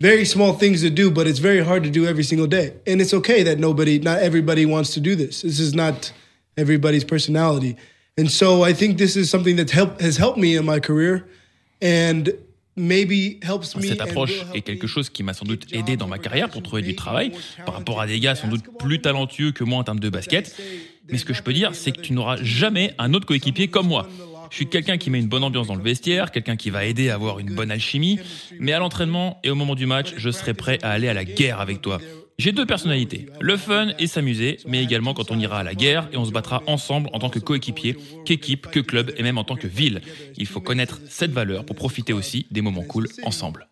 Very 0.05 0.25
small 0.25 0.53
things 0.53 0.81
to 0.81 0.91
do, 0.91 1.09
but 1.09 1.25
it's 1.25 1.39
very 1.39 1.63
hard 1.69 1.83
to 1.83 1.89
do 1.89 2.05
every 2.05 2.23
single 2.23 2.47
day. 2.47 2.67
And 2.85 3.01
it's 3.01 3.13
okay 3.19 3.43
that 3.43 3.57
nobody, 3.57 3.97
not 3.99 4.19
everybody 4.19 4.65
wants 4.65 4.93
to 4.93 4.99
do 4.99 5.15
this. 5.15 5.41
This 5.41 5.59
is 5.59 5.73
not 5.73 6.13
everybody's 6.57 7.03
personality. 7.03 7.75
And 8.17 8.29
so 8.29 8.47
I 8.63 8.73
think 8.73 8.97
this 8.97 9.15
is 9.15 9.29
something 9.29 9.55
that 9.57 9.71
help, 9.71 9.99
has 9.99 10.17
helped 10.17 10.37
me 10.37 10.55
in 10.55 10.63
my 10.63 10.79
career 10.79 11.25
and 11.81 12.23
maybe 12.75 13.39
helps 13.41 13.75
me 13.75 13.87
Cette 13.87 14.01
approche 14.01 14.45
est 14.53 14.61
quelque 14.61 14.87
chose 14.87 15.09
qui 15.09 15.23
m'a 15.23 15.33
sans 15.33 15.45
doute 15.45 15.65
aidé 15.71 15.97
dans 15.97 16.07
ma 16.07 16.19
carrière 16.19 16.49
pour 16.49 16.61
trouver 16.61 16.83
du 16.83 16.95
travail 16.95 17.31
par 17.65 17.73
rapport 17.73 17.99
à 17.99 18.05
des 18.05 18.19
gars 18.19 18.35
sans 18.35 18.47
doute 18.47 18.65
plus 18.77 19.01
talentueux 19.01 19.53
que 19.53 19.63
moi 19.63 19.79
en 19.79 19.83
termes 19.83 19.99
de 19.99 20.09
basket. 20.09 20.55
Mais 21.09 21.17
ce 21.17 21.25
que 21.25 21.33
je 21.33 21.41
peux 21.41 21.53
dire, 21.53 21.73
c'est 21.73 21.91
que 21.91 22.01
tu 22.01 22.13
n'auras 22.13 22.37
jamais 22.41 22.93
un 22.99 23.13
autre 23.13 23.25
coéquipier 23.25 23.69
comme 23.69 23.87
moi. 23.87 24.07
Je 24.55 24.59
suis 24.59 24.67
quelqu'un 24.67 24.97
qui 24.97 25.09
met 25.09 25.19
une 25.19 25.27
bonne 25.27 25.43
ambiance 25.43 25.67
dans 25.67 25.75
le 25.75 25.83
vestiaire, 25.83 26.31
quelqu'un 26.31 26.55
qui 26.55 26.69
va 26.69 26.85
aider 26.85 27.09
à 27.09 27.15
avoir 27.15 27.39
une 27.39 27.53
bonne 27.53 27.71
alchimie, 27.71 28.19
mais 28.57 28.71
à 28.71 28.79
l'entraînement 28.79 29.37
et 29.43 29.49
au 29.49 29.55
moment 29.55 29.75
du 29.75 29.85
match, 29.85 30.13
je 30.15 30.29
serai 30.29 30.53
prêt 30.53 30.79
à 30.81 30.91
aller 30.91 31.09
à 31.09 31.13
la 31.13 31.25
guerre 31.25 31.59
avec 31.59 31.81
toi. 31.81 31.97
J'ai 32.37 32.53
deux 32.53 32.65
personnalités, 32.65 33.25
le 33.41 33.57
fun 33.57 33.89
et 33.99 34.07
s'amuser, 34.07 34.59
mais 34.65 34.81
également 34.81 35.13
quand 35.13 35.29
on 35.29 35.37
ira 35.37 35.59
à 35.59 35.63
la 35.63 35.75
guerre 35.75 36.07
et 36.13 36.15
on 36.15 36.23
se 36.23 36.31
battra 36.31 36.63
ensemble 36.67 37.09
en 37.11 37.19
tant 37.19 37.29
que 37.29 37.39
coéquipier, 37.39 37.97
qu'équipe, 38.23 38.67
que 38.67 38.79
club 38.79 39.11
et 39.17 39.23
même 39.23 39.37
en 39.37 39.43
tant 39.43 39.57
que 39.57 39.67
ville. 39.67 39.99
Il 40.37 40.45
faut 40.45 40.61
connaître 40.61 41.01
cette 41.09 41.31
valeur 41.31 41.65
pour 41.65 41.75
profiter 41.75 42.13
aussi 42.13 42.45
des 42.49 42.61
moments 42.61 42.83
cool 42.83 43.09
ensemble. 43.23 43.67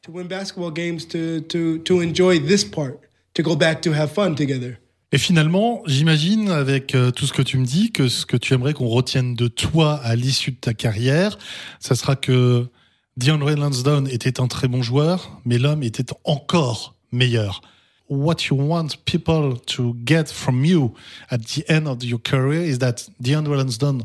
Et 5.14 5.20
finalement, 5.20 5.84
j'imagine, 5.86 6.50
avec 6.50 6.96
euh, 6.96 7.12
tout 7.12 7.28
ce 7.28 7.34
que 7.34 7.44
tu 7.44 7.60
me 7.60 7.66
dis, 7.66 7.92
que 7.92 8.08
ce 8.08 8.26
que 8.26 8.36
tu 8.36 8.56
aimerais 8.56 8.74
qu'on 8.74 8.88
retienne 8.88 9.36
de 9.36 9.48
toi 9.48 9.94
à 10.04 10.16
l'issue 10.16 10.50
de 10.50 10.58
ta 10.58 10.74
carrière, 10.74 11.38
ça 11.80 11.94
sera 11.94 12.16
que 12.16 12.66
DeAndre 13.18 13.56
Lansdowne 13.56 14.08
était 14.08 14.42
un 14.42 14.48
très 14.48 14.68
bon 14.68 14.82
joueur, 14.82 15.40
mais 15.46 15.60
l'homme 15.60 15.84
était 15.84 16.12
encore 16.24 16.96
meilleur. 17.12 17.62
What 18.10 18.38
you 18.50 18.58
want 18.58 18.88
people 19.06 19.60
to 19.68 19.96
get 20.04 20.26
from 20.34 20.66
you 20.66 20.96
at 21.30 21.38
the 21.38 21.64
end 21.70 21.88
of 21.88 22.04
your 22.04 22.20
career 22.20 22.64
is 22.64 22.80
that 22.80 23.08
DeAndre 23.22 23.56
Lansdowne 23.56 24.02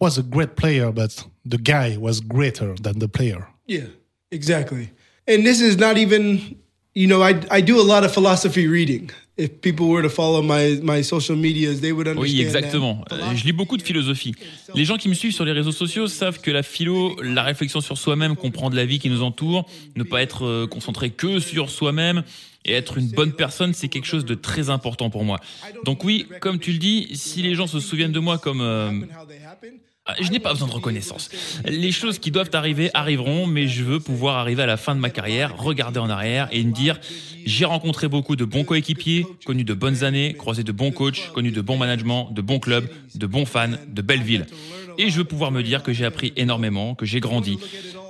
was 0.00 0.16
a 0.16 0.22
great 0.22 0.54
player, 0.54 0.92
but 0.92 1.26
the 1.44 1.58
guy 1.58 1.96
was 1.98 2.20
greater 2.20 2.76
than 2.80 3.00
the 3.00 3.08
player. 3.08 3.48
Yeah, 3.66 3.88
exactly. 4.30 4.92
And 5.26 5.44
this 5.44 5.60
is 5.60 5.76
not 5.76 5.98
even, 5.98 6.56
you 6.94 7.08
know, 7.08 7.20
I, 7.20 7.42
I 7.50 7.60
do 7.60 7.80
a 7.80 7.82
lot 7.82 8.04
of 8.04 8.14
philosophy 8.14 8.68
reading. 8.68 9.10
Oui, 12.22 12.40
exactement. 12.40 13.04
Je 13.34 13.44
lis 13.44 13.52
beaucoup 13.52 13.76
de 13.76 13.82
philosophie. 13.82 14.34
Les 14.74 14.84
gens 14.84 14.96
qui 14.96 15.08
me 15.08 15.14
suivent 15.14 15.34
sur 15.34 15.44
les 15.44 15.52
réseaux 15.52 15.72
sociaux 15.72 16.06
savent 16.06 16.40
que 16.40 16.50
la 16.50 16.62
philo, 16.62 17.20
la 17.22 17.42
réflexion 17.42 17.80
sur 17.80 17.98
soi-même, 17.98 18.34
comprendre 18.36 18.76
la 18.76 18.86
vie 18.86 18.98
qui 18.98 19.10
nous 19.10 19.22
entoure, 19.22 19.66
ne 19.94 20.02
pas 20.04 20.22
être 20.22 20.46
euh, 20.46 20.66
concentré 20.66 21.10
que 21.10 21.38
sur 21.38 21.68
soi-même 21.70 22.22
et 22.64 22.72
être 22.72 22.98
une 22.98 23.08
bonne 23.08 23.32
personne, 23.32 23.74
c'est 23.74 23.88
quelque 23.88 24.06
chose 24.06 24.24
de 24.24 24.34
très 24.34 24.70
important 24.70 25.10
pour 25.10 25.24
moi. 25.24 25.38
Donc 25.84 26.02
oui, 26.02 26.26
comme 26.40 26.58
tu 26.58 26.72
le 26.72 26.78
dis, 26.78 27.08
si 27.14 27.42
les 27.42 27.54
gens 27.54 27.66
se 27.66 27.78
souviennent 27.78 28.12
de 28.12 28.18
moi 28.18 28.38
comme 28.38 28.60
euh, 28.60 28.90
je 30.20 30.30
n'ai 30.30 30.38
pas 30.38 30.52
besoin 30.52 30.68
de 30.68 30.72
reconnaissance. 30.72 31.30
Les 31.64 31.92
choses 31.92 32.18
qui 32.18 32.30
doivent 32.30 32.50
arriver 32.52 32.90
arriveront, 32.94 33.46
mais 33.46 33.66
je 33.66 33.82
veux 33.82 34.00
pouvoir 34.00 34.36
arriver 34.36 34.62
à 34.62 34.66
la 34.66 34.76
fin 34.76 34.94
de 34.94 35.00
ma 35.00 35.10
carrière, 35.10 35.56
regarder 35.56 35.98
en 35.98 36.08
arrière 36.08 36.48
et 36.52 36.62
me 36.62 36.72
dire 36.72 36.98
j'ai 37.44 37.64
rencontré 37.64 38.08
beaucoup 38.08 38.36
de 38.36 38.44
bons 38.44 38.64
coéquipiers, 38.64 39.26
connu 39.44 39.64
de 39.64 39.74
bonnes 39.74 40.04
années, 40.04 40.34
croisé 40.34 40.62
de 40.62 40.72
bons 40.72 40.90
coachs, 40.90 41.32
connu 41.32 41.50
de 41.50 41.60
bons 41.60 41.76
managements, 41.76 42.30
de 42.30 42.40
bons 42.40 42.58
clubs, 42.58 42.88
de 43.14 43.26
bons 43.26 43.46
fans, 43.46 43.70
de 43.86 44.02
belles 44.02 44.22
villes. 44.22 44.46
Et 44.98 45.10
je 45.10 45.18
veux 45.18 45.24
pouvoir 45.24 45.50
me 45.50 45.62
dire 45.62 45.82
que 45.82 45.92
j'ai 45.92 46.04
appris 46.04 46.32
énormément, 46.36 46.94
que 46.94 47.04
j'ai 47.04 47.20
grandi. 47.20 47.58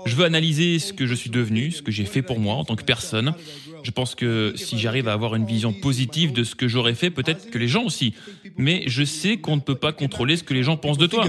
Je 0.07 0.15
veux 0.15 0.25
analyser 0.25 0.79
ce 0.79 0.93
que 0.93 1.07
je 1.07 1.15
suis 1.15 1.31
devenu, 1.31 1.73
ce 1.73 1.83
que 1.83 1.91
j'ai 1.91 2.05
fait 2.05 2.23
pour 2.23 2.39
moi 2.39 2.55
en 2.55 2.65
tant 2.65 2.77
que 2.77 2.85
personne. 2.85 3.35
Je 3.83 3.91
pense 3.91 4.15
que 4.15 4.55
si 4.57 4.79
j'arrive 4.79 5.09
à 5.09 5.13
avoir 5.13 5.35
une 5.35 5.45
vision 5.45 5.73
positive 5.73 6.33
de 6.33 6.45
ce 6.45 6.55
que 6.55 6.69
j'aurais 6.69 6.95
fait, 6.95 7.11
peut-être 7.11 7.51
que 7.51 7.59
les 7.59 7.69
gens 7.69 7.85
aussi. 7.85 8.15
Mais 8.57 8.85
je 8.87 9.05
sais 9.05 9.37
qu'on 9.37 9.57
ne 9.57 9.61
peut 9.61 9.75
pas 9.75 9.93
contrôler 9.93 10.37
ce 10.37 10.45
que 10.45 10.55
les 10.55 10.63
gens 10.63 10.77
pensent 10.77 10.99
de 10.99 11.07
toi. 11.07 11.29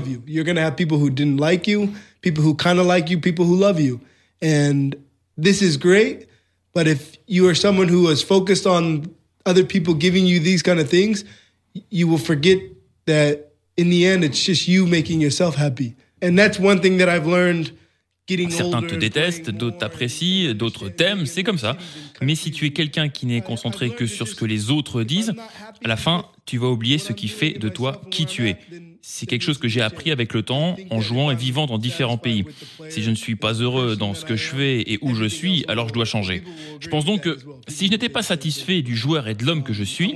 This 5.39 5.62
is 5.62 5.77
great, 5.77 6.27
but 6.74 6.88
if 6.88 7.19
you 7.27 7.48
are 7.48 7.55
someone 7.55 7.89
who 7.89 8.10
is 8.12 8.24
focused 8.24 8.65
on 8.65 9.03
other 9.46 9.63
people 9.63 9.93
giving 9.93 10.25
you 10.25 10.39
these 10.39 10.63
kind 10.63 10.79
of 10.79 10.89
things, 10.89 11.25
you 11.91 12.07
will 12.07 12.17
forget 12.17 12.57
that 13.05 13.51
in 13.77 13.91
the 13.91 14.07
end 14.07 14.24
it's 14.24 14.43
just 14.43 14.67
you 14.67 14.88
making 14.88 15.22
yourself 15.22 15.55
happy. 15.55 15.96
And 16.24 16.36
that's 16.36 16.60
one 16.60 16.81
thing 16.81 16.98
that 16.98 17.07
I've 17.07 17.27
learned 17.27 17.72
Certains 18.50 18.81
te 18.81 18.96
détestent, 18.96 19.50
d'autres 19.50 19.77
t'apprécient, 19.77 20.53
d'autres 20.53 20.89
t'aiment, 20.89 21.25
c'est 21.25 21.43
comme 21.43 21.57
ça. 21.57 21.77
Mais 22.22 22.36
si 22.36 22.51
tu 22.51 22.65
es 22.65 22.72
quelqu'un 22.72 23.07
qui 23.07 23.25
n'est 23.25 23.41
concentré 23.41 23.89
que 23.89 24.05
sur 24.05 24.27
ce 24.27 24.36
que 24.36 24.43
les 24.43 24.69
autres 24.69 25.03
disent, 25.03 25.34
à 25.84 25.88
la 25.88 25.96
fin, 25.96 26.25
tu 26.46 26.57
vas 26.57 26.67
oublier 26.67 26.98
ce 26.98 27.13
qui 27.13 27.29
fait 27.29 27.57
de 27.57 27.69
toi 27.69 28.01
qui 28.12 28.25
tu 28.25 28.50
es. 28.50 28.57
C'est 29.01 29.25
quelque 29.25 29.43
chose 29.43 29.57
que 29.57 29.69
j'ai 29.69 29.81
appris 29.81 30.12
avec 30.12 30.34
le 30.34 30.43
temps 30.43 30.75
en 30.89 31.00
jouant 31.00 31.31
et 31.31 31.36
vivant 31.36 31.65
dans 31.65 31.77
différents 31.77 32.17
pays. 32.17 32.43
Si 32.89 33.01
je 33.01 33.10
ne 33.10 33.15
suis 33.15 33.38
pas 33.38 33.53
heureux 33.53 33.96
dans 33.96 34.13
ce 34.13 34.25
que 34.25 34.36
je 34.36 34.50
fais 34.50 34.81
et 34.81 35.00
où 35.01 35.15
je 35.15 35.24
suis, 35.24 35.63
alors 35.69 35.88
je 35.88 35.93
dois 35.93 36.03
changer. 36.03 36.43
Je 36.81 36.89
pense 36.89 37.05
donc 37.05 37.22
que 37.22 37.38
si 37.69 37.86
je 37.86 37.91
n'étais 37.91 38.10
pas 38.10 38.24
satisfait 38.24 38.81
du 38.81 38.98
joueur 38.98 39.29
et 39.29 39.36
de 39.36 39.46
l'homme 39.46 39.63
que 39.63 39.72
je 39.72 39.86
suis, 39.86 40.13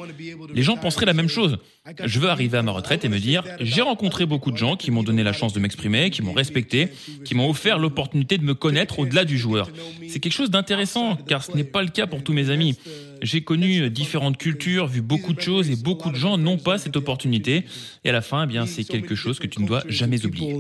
les 0.53 0.63
gens 0.63 0.75
penseraient 0.75 1.05
la 1.05 1.13
même 1.13 1.29
chose. 1.29 1.57
Je 2.05 2.19
veux 2.19 2.29
arriver 2.29 2.59
à 2.59 2.61
ma 2.61 2.71
retraite 2.71 3.05
et 3.05 3.09
me 3.09 3.17
dire, 3.17 3.43
j'ai 3.59 3.81
rencontré 3.81 4.27
beaucoup 4.27 4.51
de 4.51 4.57
gens 4.57 4.75
qui 4.75 4.91
m'ont 4.91 5.01
donné 5.01 5.23
la 5.23 5.33
chance 5.33 5.51
de 5.53 5.59
m'exprimer, 5.59 6.11
qui 6.11 6.21
m'ont 6.21 6.31
respecté, 6.31 6.89
qui 7.25 7.33
m'ont 7.33 7.49
offert 7.49 7.79
l'opportunité 7.79 8.37
de 8.37 8.43
me 8.43 8.53
connaître 8.53 8.99
au-delà 8.99 9.25
du 9.25 9.37
joueur. 9.37 9.71
C'est 10.07 10.19
quelque 10.19 10.33
chose 10.33 10.51
d'intéressant, 10.51 11.15
car 11.27 11.43
ce 11.43 11.53
n'est 11.53 11.63
pas 11.63 11.81
le 11.81 11.89
cas 11.89 12.05
pour 12.05 12.23
tous 12.23 12.33
mes 12.33 12.51
amis. 12.51 12.77
J'ai 13.23 13.41
connu 13.41 13.89
différentes 13.89 14.37
cultures, 14.37 14.85
vu 14.85 15.01
beaucoup 15.01 15.33
de 15.33 15.41
choses 15.41 15.71
et 15.71 15.75
beaucoup 15.75 16.11
de 16.11 16.15
gens 16.15 16.37
n'ont 16.37 16.59
pas 16.59 16.77
cette 16.77 16.97
opportunité. 16.97 17.65
Et 18.03 18.09
à 18.09 18.13
la 18.13 18.21
fin, 18.21 18.43
eh 18.43 18.47
bien, 18.47 18.67
c'est 18.67 18.83
quelque 18.83 19.15
chose 19.15 19.39
que 19.39 19.47
tu 19.47 19.59
ne 19.61 19.67
dois 19.67 19.83
jamais 19.87 20.23
oublier. 20.23 20.55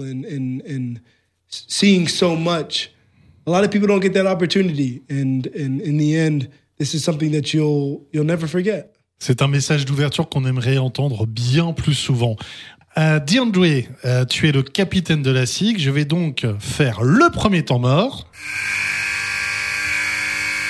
Seeing 1.47 2.07
so 2.07 2.35
much, 2.35 2.91
a 3.45 3.51
lot 3.51 3.63
of 3.63 3.69
people 3.69 3.85
don't 3.85 4.01
get 4.01 4.11
that 4.11 4.25
opportunity, 4.25 5.01
and, 5.09 5.41
in 5.53 5.97
the 5.97 6.15
end, 6.15 6.49
this 6.77 6.93
is 6.93 7.03
something 7.03 7.31
that 7.33 7.53
you'll 7.53 8.07
you'll 8.13 8.25
never 8.25 8.47
forget. 8.47 8.95
C'est 9.23 9.43
un 9.43 9.47
message 9.47 9.85
d'ouverture 9.85 10.27
qu'on 10.29 10.45
aimerait 10.45 10.79
entendre 10.79 11.27
bien 11.27 11.73
plus 11.73 11.93
souvent. 11.93 12.37
Euh, 12.97 13.19
DeAndre, 13.19 13.83
euh, 14.03 14.25
tu 14.25 14.49
es 14.49 14.51
le 14.51 14.63
capitaine 14.63 15.21
de 15.21 15.29
la 15.29 15.45
SIG. 15.45 15.77
Je 15.77 15.91
vais 15.91 16.05
donc 16.05 16.43
faire 16.57 17.03
le 17.03 17.29
premier 17.29 17.63
temps 17.63 17.77
mort. 17.77 18.25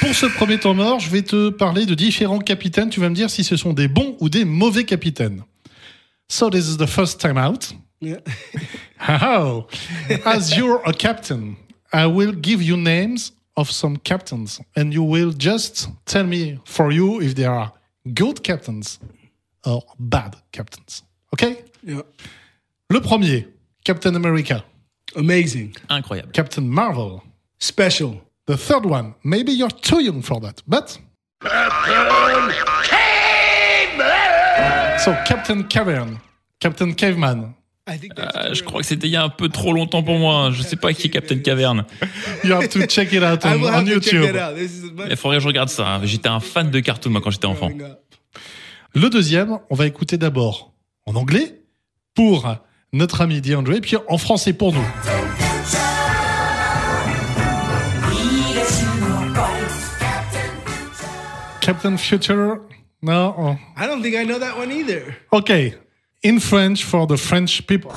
Pour 0.01 0.13
ce 0.13 0.25
premier 0.25 0.59
temps 0.59 0.73
mort, 0.73 0.99
je 0.99 1.09
vais 1.09 1.21
te 1.21 1.49
parler 1.49 1.85
de 1.85 1.95
différents 1.95 2.39
capitaines. 2.39 2.89
Tu 2.89 2.99
vas 2.99 3.07
me 3.07 3.15
dire 3.15 3.29
si 3.29 3.45
ce 3.45 3.55
sont 3.55 3.71
des 3.71 3.87
bons 3.87 4.17
ou 4.19 4.27
des 4.27 4.43
mauvais 4.43 4.83
capitaines. 4.83 5.43
So 6.27 6.49
this 6.49 6.67
is 6.67 6.75
the 6.75 6.87
first 6.87 7.21
time 7.21 7.37
out. 7.37 7.73
Yeah. 8.01 8.17
How? 8.97 9.67
As 10.25 10.57
you're 10.57 10.81
a 10.85 10.91
captain, 10.91 11.55
I 11.93 12.05
will 12.05 12.33
give 12.33 12.61
you 12.61 12.75
names 12.75 13.31
of 13.55 13.71
some 13.71 13.97
captains, 13.97 14.59
and 14.75 14.91
you 14.91 15.03
will 15.03 15.31
just 15.39 15.87
tell 16.05 16.25
me 16.25 16.59
for 16.65 16.91
you 16.91 17.21
if 17.21 17.35
they 17.35 17.45
are 17.45 17.71
good 18.13 18.43
captains 18.43 18.99
or 19.65 19.83
bad 19.99 20.35
captains. 20.51 21.03
Okay? 21.33 21.63
yeah. 21.83 22.01
Le 22.89 22.99
premier, 22.99 23.47
Captain 23.85 24.15
America, 24.15 24.63
Amazing. 25.15 25.75
Incroyable. 25.89 26.31
Captain 26.31 26.69
Marvel. 26.69 27.23
Special. 27.59 28.21
The 28.45 28.57
third 28.57 28.85
one, 28.85 29.15
maybe 29.23 29.51
you're 29.51 29.69
too 29.69 30.01
young 30.01 30.21
for 30.21 30.39
that, 30.39 30.61
but. 30.67 30.97
So, 35.03 35.13
Captain 35.25 35.67
Cavern, 35.67 36.19
Captain 36.59 36.93
Caveman. 36.93 37.55
I 37.91 37.99
think 37.99 38.15
that's 38.15 38.35
Euh, 38.35 38.53
je 38.53 38.63
crois 38.63 38.81
que 38.81 38.87
c'était 38.87 39.07
il 39.07 39.11
y 39.11 39.15
a 39.17 39.23
un 39.23 39.29
peu 39.29 39.49
trop 39.49 39.73
longtemps 39.73 40.01
pour 40.03 40.17
moi. 40.17 40.49
Je 40.53 40.61
sais 40.61 40.75
pas 40.77 40.93
qui 40.93 41.07
est 41.07 41.09
Captain 41.09 41.39
Caverne. 41.39 41.85
You 42.43 42.53
have 42.53 42.69
to 42.69 42.85
check 42.85 43.11
it 43.11 43.21
out 43.21 43.43
on, 43.45 43.85
YouTube. 43.85 44.25
Il 45.09 45.15
faudrait 45.17 45.37
que 45.37 45.43
je 45.43 45.47
regarde 45.47 45.69
ça. 45.69 45.95
hein. 45.95 46.01
J'étais 46.03 46.29
un 46.29 46.39
fan 46.39 46.71
de 46.71 46.79
cartoon 46.79 47.09
moi 47.11 47.21
quand 47.21 47.31
j'étais 47.31 47.47
enfant. 47.47 47.69
Le 48.93 49.09
deuxième, 49.09 49.59
on 49.69 49.75
va 49.75 49.87
écouter 49.87 50.17
d'abord 50.17 50.73
en 51.05 51.15
anglais 51.15 51.61
pour 52.13 52.55
notre 52.93 53.21
ami 53.21 53.41
DeAndre, 53.41 53.79
puis 53.81 53.95
en 54.07 54.17
français 54.17 54.53
pour 54.53 54.73
nous. 54.73 54.85
Captain 61.61 61.97
Future, 61.97 62.59
no? 63.01 63.57
I 63.77 63.85
don't 63.85 64.01
think 64.01 64.15
I 64.15 64.23
know 64.23 64.39
that 64.39 64.57
one 64.57 64.71
either. 64.71 65.15
Okay, 65.31 65.75
in 66.23 66.39
French 66.39 66.83
for 66.83 67.07
the 67.07 67.17
French 67.17 67.65
people. 67.67 67.91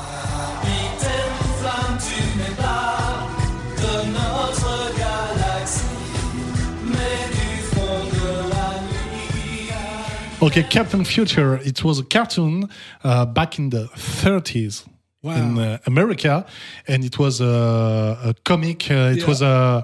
Okay, 10.42 10.62
Captain 10.62 11.04
Future. 11.04 11.56
It 11.64 11.82
was 11.84 11.98
a 11.98 12.04
cartoon 12.04 12.68
uh, 13.02 13.24
back 13.24 13.58
in 13.58 13.70
the 13.70 13.84
30s 13.96 14.84
in 15.22 15.58
uh, 15.58 15.78
America, 15.86 16.44
and 16.86 17.02
it 17.02 17.18
was 17.18 17.40
a, 17.40 18.18
a 18.24 18.34
comic. 18.44 18.90
Uh, 18.90 19.12
it 19.14 19.20
Yeah. 19.20 19.26
was 19.26 19.40
uh, 19.40 19.82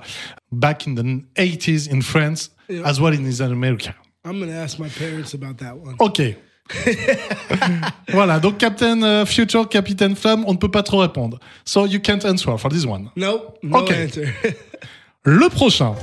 back 0.52 0.87
in 0.87 0.97
the 0.97 1.25
80s 1.37 1.88
in 1.88 2.02
France, 2.02 2.50
Yeah. 2.68 2.82
as 2.87 3.00
well 3.00 3.14
in 3.14 3.25
America. 3.52 3.94
I'm 4.25 4.38
gonna 4.38 4.52
ask 4.64 4.78
my 4.78 4.88
parents 4.90 5.32
about 5.32 5.56
that 5.59 5.78
one. 5.78 5.97
Ok. 5.99 6.37
voilà, 8.12 8.39
donc 8.39 8.59
Captain 8.59 9.03
uh, 9.03 9.27
Future, 9.27 9.69
Captain 9.69 10.15
Flamme, 10.15 10.45
on 10.47 10.53
ne 10.53 10.59
peut 10.59 10.71
pas 10.71 10.83
trop 10.83 10.99
répondre. 10.99 11.39
So 11.65 11.87
you 11.87 12.00
can't 12.00 12.25
answer 12.25 12.57
for 12.59 12.71
this 12.71 12.85
one. 12.85 13.11
Nope, 13.17 13.59
no 13.62 13.79
Okay. 13.79 14.05
answer. 14.05 14.35
Le 15.25 15.49
prochain. 15.49 15.95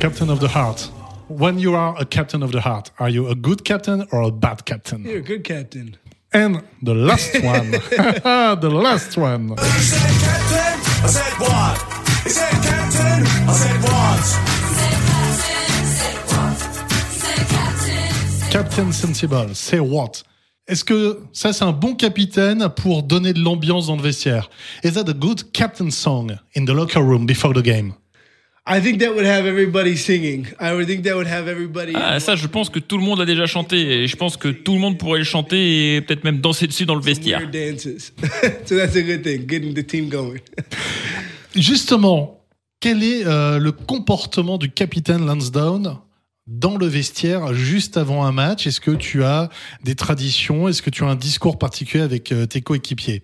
Captain 0.00 0.30
of 0.30 0.40
the 0.40 0.48
Heart. 0.48 0.90
When 1.28 1.58
you 1.60 1.76
are 1.76 1.94
a 1.96 2.04
captain 2.04 2.42
of 2.42 2.50
the 2.50 2.60
heart, 2.60 2.90
are 2.98 3.08
you 3.08 3.28
a 3.28 3.36
good 3.36 3.64
captain 3.64 4.04
or 4.10 4.22
a 4.22 4.30
bad 4.32 4.64
captain? 4.64 5.04
You're 5.04 5.18
a 5.18 5.22
good 5.22 5.44
captain. 5.44 5.96
And 6.32 6.62
the 6.82 6.94
last 6.94 7.40
one. 7.44 7.70
the 8.60 8.70
last 8.72 9.16
one. 9.16 9.54
I 11.02 11.06
said 11.06 11.32
what? 11.40 11.78
He 12.24 12.30
said 12.30 12.52
captain. 12.62 13.24
I 13.48 13.52
said 13.52 13.82
what? 13.82 14.50
Captain 18.50 18.92
Sensible, 18.92 19.54
say 19.54 19.80
what? 19.80 20.22
Est-ce 20.68 20.84
que 20.84 21.22
ça 21.32 21.52
c'est 21.52 21.64
un 21.64 21.72
bon 21.72 21.94
capitaine 21.94 22.68
pour 22.76 23.02
donner 23.02 23.32
de 23.32 23.40
l'ambiance 23.40 23.86
dans 23.86 23.96
le 23.96 24.02
vestiaire? 24.02 24.50
Is 24.84 24.92
that 24.92 25.08
a 25.08 25.14
good 25.14 25.52
captain 25.52 25.90
song 25.90 26.36
in 26.54 26.64
the 26.64 26.70
locker 26.70 27.02
room 27.02 27.26
before 27.26 27.54
the 27.54 27.62
game? 27.62 27.94
I 28.66 28.80
think 28.80 29.00
that 29.00 29.14
would 29.14 29.24
have 29.26 29.46
everybody 29.46 29.96
singing. 29.96 30.46
I 30.60 30.74
would 30.74 30.86
think 30.86 31.02
that 31.04 31.16
would 31.16 31.26
have 31.26 31.48
everybody. 31.48 31.92
Ah, 31.94 32.20
ça, 32.20 32.36
je 32.36 32.46
pense 32.46 32.68
que 32.68 32.78
tout 32.78 32.98
le 32.98 33.04
monde 33.04 33.18
l'a 33.18 33.24
déjà 33.24 33.46
chanté 33.46 34.02
et 34.02 34.06
je 34.06 34.16
pense 34.16 34.36
que 34.36 34.48
tout 34.48 34.74
le 34.74 34.78
monde 34.78 34.98
pourrait 34.98 35.18
le 35.18 35.24
chanter 35.24 35.96
et 35.96 36.00
peut-être 36.02 36.24
même 36.24 36.40
danser 36.40 36.66
dessus 36.66 36.84
dans 36.86 36.94
le 36.94 37.00
vestiaire. 37.00 37.40
So 38.66 38.76
that's 38.76 38.96
a 38.96 39.02
good 39.02 39.22
thing, 39.22 39.46
getting 39.48 39.74
the 39.74 39.84
team 39.86 40.08
going. 40.08 40.40
Justement, 41.56 42.40
quel 42.80 43.02
est 43.02 43.26
euh, 43.26 43.58
le 43.58 43.72
comportement 43.72 44.58
du 44.58 44.70
capitaine 44.70 45.26
Lansdowne? 45.26 45.98
Dans 46.50 46.76
le 46.76 46.86
vestiaire 46.86 47.54
juste 47.54 47.96
avant 47.96 48.24
un 48.24 48.32
match. 48.32 48.66
Est-ce 48.66 48.80
que 48.80 48.90
tu 48.90 49.22
as 49.24 49.48
des 49.84 49.94
traditions? 49.94 50.68
Est-ce 50.68 50.82
que 50.82 50.90
tu 50.90 51.04
as 51.04 51.06
un 51.06 51.14
discours 51.14 51.58
particulier 51.58 52.02
avec 52.02 52.32
euh, 52.32 52.44
tes 52.46 52.60
coéquipiers? 52.60 53.22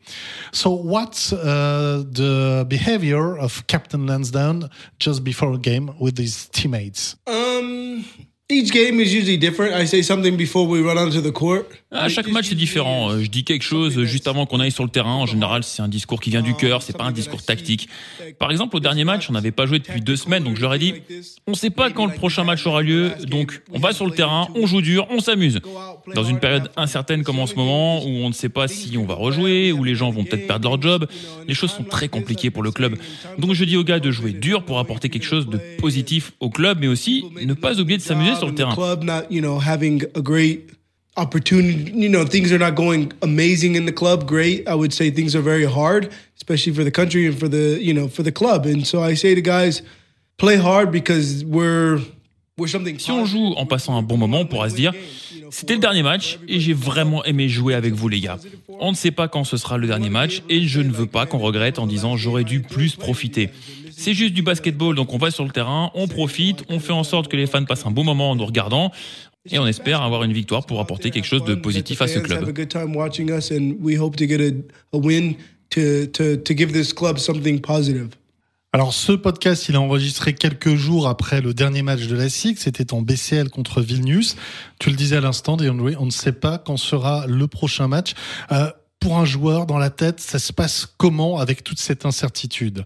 So, 0.53 0.71
what's 0.71 1.33
uh, 1.33 2.05
the 2.05 2.65
behavior 2.65 3.37
of 3.39 3.67
Captain 3.67 4.07
Lansdowne 4.07 4.71
just 4.99 5.25
before 5.25 5.55
a 5.55 5.59
game 5.59 5.91
with 6.01 6.19
his 6.19 6.49
teammates? 6.53 7.17
Um, 7.27 8.05
each 8.49 8.71
game 8.71 9.01
is 9.01 9.13
usually 9.13 9.39
different. 9.39 9.75
I 9.75 9.87
say 9.87 10.03
something 10.03 10.37
before 10.37 10.69
we 10.69 10.81
run 10.81 10.97
onto 10.99 11.21
the 11.21 11.33
court. 11.33 11.65
À 11.91 12.09
chaque 12.09 12.29
match, 12.29 12.47
c'est 12.49 12.55
différent. 12.55 13.19
Je 13.19 13.27
dis 13.27 13.43
quelque 13.43 13.63
chose 13.63 14.05
juste 14.05 14.29
avant 14.29 14.47
qu'on 14.47 14.61
aille 14.61 14.71
sur 14.71 14.85
le 14.85 14.91
terrain. 14.91 15.15
En 15.15 15.27
général, 15.27 15.65
c'est 15.65 15.83
un 15.83 15.89
discours 15.89 16.21
qui 16.21 16.31
vient 16.31 16.43
du 16.43 16.55
cœur, 16.55 16.83
c'est 16.83 16.97
pas 16.97 17.05
un 17.05 17.13
discours 17.13 17.43
tactique. 17.43 17.89
Par 18.39 18.51
exemple, 18.51 18.77
au 18.77 18.81
dernier 18.81 19.05
match, 19.05 19.31
on 19.31 19.33
n'avait 19.33 19.51
pas 19.51 19.67
joué 19.67 19.79
depuis 19.79 20.01
deux 20.01 20.17
semaines, 20.17 20.45
donc 20.45 20.57
je 20.57 20.63
leur 20.63 20.75
ai 20.75 20.79
dit, 20.79 20.95
on 21.47 21.55
sait 21.55 21.71
pas 21.71 21.91
quand 21.91 22.07
le 22.07 22.13
prochain 22.13 22.45
match 22.45 22.67
aura 22.67 22.83
lieu, 22.83 23.13
donc 23.27 23.63
on 23.73 23.79
va 23.79 23.93
sur 23.93 24.05
le 24.05 24.13
terrain, 24.13 24.49
on 24.55 24.67
joue 24.67 24.83
dur, 24.83 25.07
on 25.11 25.21
s'amuse. 25.21 25.61
Dans 26.15 26.25
une 26.25 26.39
période 26.39 26.71
incertaine 26.77 27.23
comme 27.23 27.39
en 27.39 27.47
ce 27.47 27.55
moment, 27.55 28.05
où 28.05 28.09
on 28.09 28.29
ne 28.29 28.35
sait 28.35 28.49
pas 28.49 28.69
si 28.69 28.99
on 28.99 29.07
va 29.07 29.15
rejouer, 29.15 29.73
où 29.73 29.83
les 29.83 29.95
gens 29.95 30.11
vont 30.11 30.25
peut-être 30.25 30.47
perdre 30.47 30.69
leur 30.69 30.81
job, 30.81 31.07
les 31.49 31.55
choses 31.55 31.71
sont 31.71 31.85
très 31.85 32.09
compliquées 32.09 32.51
pour 32.51 32.63
le 32.63 32.71
club. 32.71 32.97
Donc 33.39 33.55
je 33.55 33.65
dis 33.65 33.77
aux 33.77 33.85
gars 33.85 34.01
de 34.01 34.11
jouer 34.11 34.33
dur 34.33 34.65
pour 34.65 34.79
apporter 34.79 35.09
quelque 35.09 35.27
chose 35.27 35.49
de 35.49 35.59
positif 35.79 36.33
au 36.41 36.51
club, 36.51 36.79
mais 36.81 36.89
aussi 36.89 37.25
ne 37.43 37.55
pas 37.55 37.81
oublier 37.81 37.97
de 37.97 38.03
s'amuser 38.03 38.36
sur 38.39 38.47
le 38.47 38.53
The 38.53 38.57
terrain. 38.57 38.75
club 38.75 39.03
not, 39.05 39.31
you 39.31 39.41
know, 39.41 39.59
having 39.59 40.05
a 40.15 40.21
great 40.21 40.67
opportunity. 41.17 41.91
You 41.95 42.09
know, 42.09 42.25
things 42.25 42.53
are 42.53 42.59
not 42.59 42.75
going 42.75 43.13
amazing 43.23 43.75
in 43.77 43.87
the 43.87 43.93
club. 43.93 44.27
Great, 44.27 44.69
I 44.69 44.75
would 44.75 44.93
say 44.93 45.11
things 45.11 45.35
are 45.35 45.43
very 45.43 45.65
hard, 45.67 46.11
especially 46.37 46.73
for 46.75 46.85
the 46.85 46.91
country 46.91 47.27
and 47.27 47.39
for 47.39 47.49
the 47.49 47.79
you 47.81 47.95
know 47.95 48.09
for 48.09 48.23
the 48.23 48.33
club. 48.33 48.67
And 48.67 48.85
so 48.87 49.03
I 49.03 49.15
say 49.15 49.35
to 49.35 49.41
guys, 49.43 49.83
play 50.39 50.57
hard 50.57 50.91
because 50.91 51.45
we're 51.45 52.01
we're 52.59 52.69
something. 52.69 52.99
Si 52.99 53.11
on 53.11 53.25
joue 53.25 53.55
en 53.57 53.67
passant 53.67 53.97
un 53.97 54.03
bon 54.03 54.17
moment, 54.17 54.41
on 54.41 54.47
pourra 54.47 54.69
se 54.71 54.77
dire 54.77 54.93
c'était 55.51 55.75
le 55.75 55.81
dernier 55.81 56.03
match 56.03 56.39
et 56.49 56.59
j'ai 56.59 56.73
vraiment 56.73 57.25
aimé 57.25 57.49
jouer 57.49 57.75
avec 57.75 57.95
vous 57.95 58.09
les 58.09 58.21
gars. 58.21 58.39
On 58.81 58.91
ne 58.91 58.97
sait 58.97 59.13
pas 59.13 59.29
quand 59.29 59.45
ce 59.45 59.57
sera 59.57 59.79
le 59.79 59.87
dernier 59.87 60.11
match 60.11 60.43
et 60.49 60.67
je 60.67 60.81
ne 60.81 60.91
veux 60.91 61.07
pas 61.07 61.25
qu'on 61.25 61.39
regrette 61.39 61.79
en 61.79 61.87
disant 61.87 62.17
j'aurais 62.17 62.45
dû 62.45 62.61
plus 62.63 62.97
profiter. 62.97 63.51
C'est 63.99 64.13
juste 64.13 64.35
du 64.35 64.43
basketball, 64.43 64.95
donc 64.95 65.15
on 65.15 65.19
va 65.19 65.31
sur 65.31 65.43
le 65.43 65.51
terrain, 65.51 65.91
on 65.95 66.07
profite, 66.07 66.65
on 66.69 66.81
fait 66.81 66.93
en 66.93 67.03
sorte 67.03 67.29
que 67.29 67.37
les 67.37 67.47
fans 67.47 67.65
passent 67.65 67.87
un 67.87 67.91
bon 67.91 68.05
moment 68.05 68.31
en 68.31 68.37
nous 68.37 68.45
regardant. 68.45 68.93
Et 69.51 69.59
on 69.59 69.67
espère 69.67 70.03
avoir 70.03 70.23
une 70.23 70.35
victoire 70.35 70.67
pour 70.67 70.81
apporter 70.81 71.11
quelque 71.11 71.25
chose 71.25 71.45
de 71.45 71.55
positif 71.55 72.03
à 72.03 72.07
ce 72.07 72.19
Fans 72.19 72.25
have 72.25 72.43
a 72.43 72.43
club. 72.43 72.53
good 72.53 72.69
time 72.69 72.95
watching 72.95 73.31
us, 73.31 73.51
and 73.51 73.77
we 73.81 73.99
hope 73.99 74.17
to 74.17 74.27
get 74.27 74.41
a, 74.41 74.53
a 74.95 74.99
win 74.99 75.37
to, 75.71 76.07
to, 76.13 76.37
to 76.37 76.55
give 76.55 76.73
this 76.73 76.93
club 76.93 77.19
something 77.19 77.61
positive. 77.61 78.09
Alors 78.75 78.93
ce 78.93 79.13
podcast, 79.13 79.71
il 79.71 79.77
est 79.77 79.79
enregistré 79.79 80.35
quelques 80.35 80.75
jours 80.75 81.09
après 81.09 81.41
le 81.41 81.55
dernier 81.55 81.81
match 81.81 82.07
de 82.07 82.15
la 82.15 82.29
SIG, 82.29 82.59
c'était 82.59 82.93
en 82.93 83.01
BCL 83.01 83.49
contre 83.49 83.81
Vilnius. 83.81 84.37
Tu 84.79 84.91
le 84.91 84.97
disais 84.97 85.17
à 85.17 85.21
l'instant, 85.23 85.57
DeAndre, 85.57 85.93
on 85.99 86.05
ne 86.05 86.11
sait 86.11 86.33
pas 86.33 86.59
quand 86.59 86.77
sera 86.77 87.27
le 87.27 87.47
prochain 87.47 87.89
match. 87.89 88.13
Euh, 88.53 88.71
pour 89.01 89.17
un 89.17 89.25
joueur 89.25 89.65
dans 89.65 89.79
la 89.79 89.89
tête, 89.89 90.21
ça 90.21 90.39
se 90.39 90.53
passe 90.53 90.87
comment 90.99 91.39
avec 91.39 91.65
toute 91.65 91.79
cette 91.79 92.05
incertitude? 92.05 92.85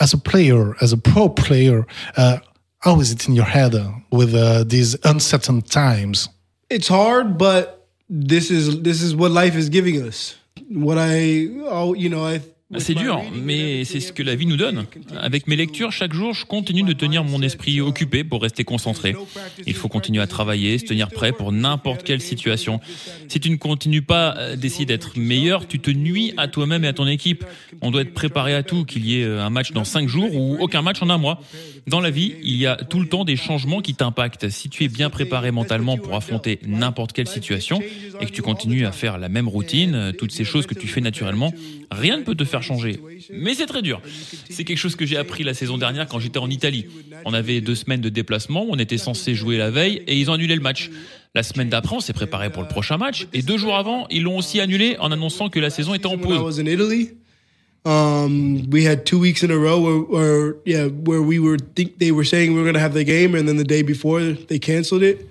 As 0.00 0.12
a 0.12 0.18
player, 0.18 0.74
as 0.80 0.92
a 0.92 0.96
pro 0.96 1.28
player, 1.28 1.86
uh, 2.16 2.38
how 2.80 3.00
is 3.00 3.10
it 3.12 3.26
in 3.28 3.34
your 3.34 3.44
head 3.46 3.74
with 4.10 4.34
uh, 4.34 4.64
these 4.64 4.96
uncertain 5.04 5.62
times? 5.62 6.28
It's 6.68 6.88
hard, 6.88 7.38
but 7.38 7.88
this 8.08 8.50
is 8.50 8.82
this 8.82 9.00
is 9.00 9.14
what 9.16 9.30
life 9.30 9.56
is 9.56 9.68
giving 9.68 10.02
us. 10.02 10.36
What 10.68 10.98
I, 10.98 11.48
oh, 11.62 11.94
you 11.94 12.08
know, 12.08 12.26
I. 12.26 12.42
C'est 12.78 12.94
dur, 12.94 13.22
mais 13.34 13.84
c'est 13.84 14.00
ce 14.00 14.12
que 14.12 14.22
la 14.22 14.34
vie 14.34 14.46
nous 14.46 14.56
donne. 14.56 14.86
Avec 15.16 15.46
mes 15.46 15.56
lectures, 15.56 15.92
chaque 15.92 16.12
jour, 16.12 16.34
je 16.34 16.44
continue 16.44 16.82
de 16.82 16.92
tenir 16.92 17.24
mon 17.24 17.42
esprit 17.42 17.80
occupé 17.80 18.24
pour 18.24 18.42
rester 18.42 18.64
concentré. 18.64 19.16
Il 19.66 19.74
faut 19.74 19.88
continuer 19.88 20.22
à 20.22 20.26
travailler, 20.26 20.78
se 20.78 20.84
tenir 20.84 21.08
prêt 21.10 21.32
pour 21.32 21.52
n'importe 21.52 22.02
quelle 22.02 22.20
situation. 22.20 22.80
Si 23.28 23.40
tu 23.40 23.50
ne 23.50 23.56
continues 23.56 24.02
pas 24.02 24.36
euh, 24.36 24.56
d'essayer 24.56 24.86
d'être 24.86 25.18
meilleur, 25.18 25.66
tu 25.66 25.78
te 25.78 25.90
nuis 25.90 26.32
à 26.36 26.48
toi-même 26.48 26.84
et 26.84 26.88
à 26.88 26.92
ton 26.92 27.06
équipe. 27.06 27.44
On 27.80 27.90
doit 27.90 28.02
être 28.02 28.14
préparé 28.14 28.54
à 28.54 28.62
tout, 28.62 28.84
qu'il 28.84 29.06
y 29.06 29.20
ait 29.20 29.24
euh, 29.24 29.44
un 29.44 29.50
match 29.50 29.72
dans 29.72 29.84
cinq 29.84 30.08
jours 30.08 30.34
ou 30.34 30.56
aucun 30.60 30.82
match 30.82 31.02
en 31.02 31.10
un 31.10 31.18
mois. 31.18 31.40
Dans 31.86 32.00
la 32.00 32.10
vie, 32.10 32.34
il 32.42 32.56
y 32.56 32.66
a 32.66 32.76
tout 32.76 33.00
le 33.00 33.06
temps 33.06 33.24
des 33.24 33.36
changements 33.36 33.80
qui 33.80 33.94
t'impactent. 33.94 34.48
Si 34.48 34.68
tu 34.68 34.84
es 34.84 34.88
bien 34.88 35.10
préparé 35.10 35.50
mentalement 35.50 35.98
pour 35.98 36.14
affronter 36.16 36.58
n'importe 36.66 37.12
quelle 37.12 37.28
situation 37.28 37.80
et 38.20 38.26
que 38.26 38.30
tu 38.30 38.42
continues 38.42 38.86
à 38.86 38.92
faire 38.92 39.18
la 39.18 39.28
même 39.28 39.48
routine, 39.48 39.94
euh, 39.94 40.12
toutes 40.12 40.32
ces 40.32 40.44
choses 40.44 40.66
que 40.66 40.74
tu 40.74 40.86
fais 40.86 41.00
naturellement, 41.00 41.52
rien 41.90 42.18
ne 42.18 42.22
peut 42.22 42.34
te 42.34 42.44
faire 42.44 42.62
changer. 42.64 42.98
Mais 43.32 43.54
c'est 43.54 43.66
très 43.66 43.82
dur. 43.82 44.02
C'est 44.50 44.64
quelque 44.64 44.78
chose 44.78 44.96
que 44.96 45.06
j'ai 45.06 45.16
appris 45.16 45.44
la 45.44 45.54
saison 45.54 45.78
dernière 45.78 46.08
quand 46.08 46.18
j'étais 46.18 46.38
en 46.38 46.50
Italie. 46.50 46.86
On 47.24 47.32
avait 47.32 47.60
deux 47.60 47.74
semaines 47.74 48.00
de 48.00 48.08
déplacement, 48.08 48.66
on 48.68 48.78
était 48.78 48.98
censé 48.98 49.34
jouer 49.34 49.56
la 49.56 49.70
veille 49.70 50.02
et 50.06 50.18
ils 50.18 50.30
ont 50.30 50.34
annulé 50.34 50.54
le 50.54 50.60
match. 50.60 50.90
La 51.34 51.42
semaine 51.42 51.68
d'après, 51.68 51.96
on 51.96 52.00
s'est 52.00 52.12
préparé 52.12 52.50
pour 52.50 52.62
le 52.62 52.68
prochain 52.68 52.96
match 52.96 53.26
et 53.32 53.42
deux 53.42 53.58
jours 53.58 53.76
avant, 53.76 54.06
ils 54.10 54.22
l'ont 54.22 54.38
aussi 54.38 54.60
annulé 54.60 54.96
en 54.98 55.12
annonçant 55.12 55.48
que 55.48 55.60
la 55.60 55.70
saison 55.70 55.94
était 55.94 56.06
en 56.06 56.18
pause. 56.18 56.60
Um, 57.86 58.70
we 58.70 58.82
had 58.82 59.04
two 59.04 59.18
weeks 59.18 59.42
in 59.42 59.50
a 59.50 59.58
row 59.58 59.78
where, 59.78 59.98
where 59.98 60.56
yeah, 60.64 60.86
where 60.86 61.20
we 61.20 61.38
were 61.38 61.58
think 61.58 61.98
they 61.98 62.12
were 62.12 62.24
saying 62.24 62.52
we 62.52 62.56
were 62.56 62.64
going 62.64 62.74
to 62.74 62.80
have 62.80 62.94
the 62.94 63.04
game, 63.04 63.34
and 63.34 63.46
then 63.46 63.58
the 63.58 63.64
day 63.64 63.82
before 63.82 64.22
they 64.22 64.58
canceled 64.58 65.02
it. 65.02 65.28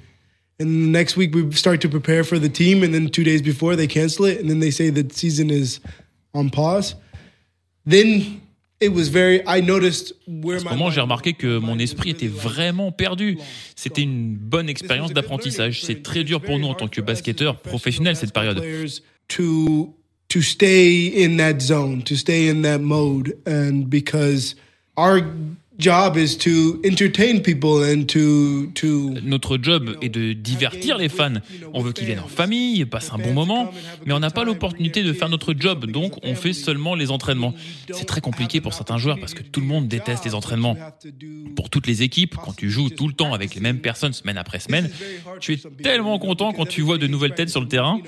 And 0.60 0.92
next 0.92 1.18
week 1.18 1.34
we 1.34 1.52
start 1.54 1.82
to 1.82 1.90
prepare 1.90 2.24
for 2.24 2.38
the 2.38 2.50
team, 2.50 2.84
and 2.84 2.94
then 2.94 3.10
two 3.10 3.24
days 3.24 3.42
before 3.42 3.76
they 3.76 3.88
cancel 3.88 4.26
it, 4.26 4.40
and 4.40 4.52
then 4.52 4.60
they 4.60 4.70
say 4.70 4.92
the 4.92 5.10
season 5.12 5.50
is 5.50 5.80
on 6.36 6.52
pause. 6.52 6.94
Then 7.86 8.40
it 8.80 8.90
was 8.90 9.10
very. 9.10 9.42
I 9.48 9.62
noticed 9.62 10.16
where 10.28 10.58
À 10.58 10.60
ce 10.60 10.66
my 10.66 10.72
moment, 10.72 10.92
j'ai 10.92 11.02
remarqué 11.02 11.34
que 11.34 11.58
mon 11.60 11.80
esprit 11.80 12.12
était 12.12 12.28
vraiment 12.28 12.92
perdu. 12.92 13.38
C'était 13.76 14.04
une 14.04 14.36
bonne 14.36 14.70
expérience 14.70 15.14
d'apprentissage. 15.14 15.84
C'est 15.84 16.04
très 16.04 16.24
dur 16.24 16.42
pour 16.42 16.60
nous 16.60 16.68
en 16.68 16.76
tant 16.76 16.88
que 16.88 17.02
basketteurs 17.02 17.60
professionnels 17.60 18.16
cette 18.16 18.34
période. 18.34 18.62
to 19.30 19.94
to 20.30 20.42
stay 20.42 21.24
in 21.24 21.38
that 21.38 21.60
zone, 21.62 22.04
to 22.04 22.16
stay 22.16 22.50
in 22.50 22.64
that 22.64 22.80
mode, 22.80 23.38
and 23.46 23.90
because 23.90 24.56
our 24.98 25.22
job 25.78 26.18
is 26.18 26.38
to 26.38 26.80
entertain 26.84 27.42
people 27.42 27.84
and 27.84 28.06
to 28.08 28.68
to 28.76 29.10
Notre 29.24 29.58
job 29.62 29.98
est 30.02 30.10
de 30.10 30.34
divertir 30.34 30.98
les 30.98 31.10
fans. 31.10 31.36
On 31.74 31.82
veut 31.82 31.92
qu'ils 31.92 32.06
viennent 32.06 32.20
en 32.20 32.28
famille, 32.28 32.86
passent 32.86 33.12
un 33.14 33.18
bon 33.18 33.34
moment, 33.34 33.72
mais 34.06 34.14
on 34.14 34.20
n'a 34.20 34.30
pas 34.30 34.44
l'opportunité 34.44 35.04
de 35.04 35.14
faire 35.14 35.30
notre 35.30 35.54
job, 35.58 35.86
donc 35.86 36.14
on 36.24 36.36
fait 36.36 36.54
seulement 36.54 36.96
les 36.96 37.12
entraînements. 37.12 37.54
C'est 37.92 38.06
très 38.06 38.22
compliqué 38.22 38.62
pour 38.62 38.74
certains 38.74 38.98
joueurs 38.98 39.20
parce 39.20 39.34
que 39.34 39.44
tout 39.44 39.60
le 39.60 39.68
monde 39.68 39.88
déteste 39.88 40.26
les 40.26 40.36
entraînements. 40.36 40.78
Pour 41.56 41.70
toutes 41.70 41.88
les 41.88 42.04
équipes, 42.04 42.36
quand 42.36 42.56
tu 42.56 42.70
joues 42.70 42.90
tout 42.90 43.08
le 43.08 43.14
temps 43.14 43.34
avec 43.34 43.56
les 43.56 43.62
mêmes 43.62 43.80
personnes 43.80 44.14
semaine 44.14 44.38
après 44.38 44.60
semaine, 44.60 44.90
tu 45.40 45.54
es 45.54 45.58
tellement 45.82 46.20
content 46.20 46.54
quand 46.54 46.66
tu 46.66 46.82
vois 46.82 46.98
de 46.98 47.08
nouvelles 47.08 47.36
têtes 47.36 47.50
sur 47.50 47.62
le 47.62 47.68
terrain. 47.68 48.00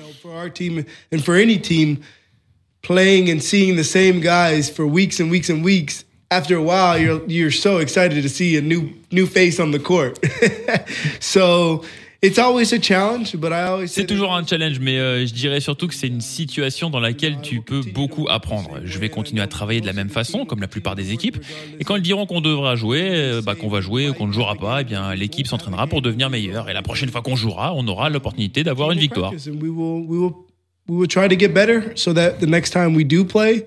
playing 2.86 3.28
and 3.28 3.42
seeing 3.42 3.74
the 3.74 3.82
same 3.84 4.20
guys 4.20 4.70
for 4.70 4.86
weeks 4.86 5.18
and 5.18 5.28
weeks 5.28 5.50
and 5.50 5.64
weeks. 5.64 6.05
After 6.30 6.56
a 6.56 6.62
while, 6.62 6.98
you're 6.98 7.22
you're 7.28 7.52
so 7.52 7.78
excited 7.78 8.22
to 8.22 8.28
see 8.28 8.56
a 8.56 8.60
new 8.60 8.90
new 9.12 9.26
face 9.26 9.60
on 9.60 9.70
the 9.70 9.78
court. 9.78 10.18
so 11.20 11.84
it's 12.20 12.36
always 12.36 12.72
a 12.72 12.80
challenge, 12.80 13.36
but 13.36 13.52
I 13.52 13.68
always 13.68 13.88
say 13.92 14.02
C'est 14.02 14.06
toujours 14.06 14.34
un 14.34 14.44
challenge, 14.44 14.80
mais 14.80 14.98
euh, 14.98 15.24
je 15.24 15.32
dirais 15.32 15.60
surtout 15.60 15.86
que 15.86 15.94
c'est 15.94 16.08
une 16.08 16.20
situation 16.20 16.90
dans 16.90 16.98
laquelle 16.98 17.38
tu 17.42 17.60
peux 17.60 17.82
beaucoup 17.94 18.26
apprendre. 18.28 18.80
Je 18.84 18.98
vais 18.98 19.08
continuer 19.08 19.40
à 19.40 19.46
travailler 19.46 19.80
de 19.80 19.86
la 19.86 19.92
même 19.92 20.08
façon, 20.08 20.44
comme 20.44 20.60
la 20.60 20.66
plupart 20.66 20.96
des 20.96 21.12
équipes. 21.12 21.38
Et 21.78 21.84
quand 21.84 21.94
ils 21.94 22.02
diront 22.02 22.26
qu'on 22.26 22.40
devra 22.40 22.74
jouer, 22.74 23.08
euh, 23.12 23.40
bah, 23.40 23.54
qu'on 23.54 23.68
va 23.68 23.80
jouer 23.80 24.08
ou 24.08 24.14
qu'on 24.14 24.26
ne 24.26 24.32
jouera 24.32 24.56
pas, 24.56 24.80
eh 24.80 24.84
bien 24.84 25.14
l'équipe 25.14 25.46
s'entraînera 25.46 25.86
pour 25.86 26.02
devenir 26.02 26.28
meilleure. 26.28 26.68
Et 26.68 26.72
la 26.72 26.82
prochaine 26.82 27.10
fois 27.10 27.22
qu'on 27.22 27.36
jouera, 27.36 27.72
on 27.72 27.86
aura 27.86 28.10
l'opportunité 28.10 28.64
d'avoir 28.64 28.90
une 28.90 28.98
victoire. 28.98 29.32
we 29.32 29.70
will 29.70 30.32
we 30.88 31.06
try 31.06 31.28
to 31.28 31.36
get 31.38 31.48
better 31.48 31.92
so 31.94 32.12
that 32.12 32.38
the 32.40 32.46
next 32.46 32.72
time 32.72 32.96
we 32.96 33.04
do 33.04 33.24
play, 33.24 33.64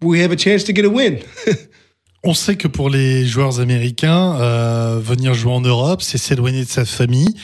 we 0.00 0.22
have 0.22 0.32
a 0.32 0.36
chance 0.36 0.64
to 0.64 0.72
get 0.72 0.86
a 0.86 0.90
win. 0.90 1.18
On 2.24 2.34
sait 2.34 2.56
que 2.56 2.66
pour 2.66 2.90
les 2.90 3.26
joueurs 3.26 3.60
américains, 3.60 4.34
euh, 4.40 4.98
venir 5.00 5.34
jouer 5.34 5.52
en 5.52 5.60
Europe, 5.60 6.02
c'est 6.02 6.18
s'éloigner 6.18 6.64
de 6.64 6.68
sa 6.68 6.84
famille. 6.84 7.34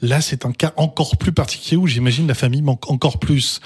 Là, 0.00 0.20
c'est 0.20 0.44
un 0.44 0.50
cas 0.50 0.72
encore 0.76 1.16
plus 1.16 1.32
particulier 1.32 1.76
où 1.76 1.86
j'imagine 1.86 2.26
la 2.26 2.34
famille 2.34 2.62
manque 2.62 2.90
encore 2.90 3.20
plus. 3.20 3.60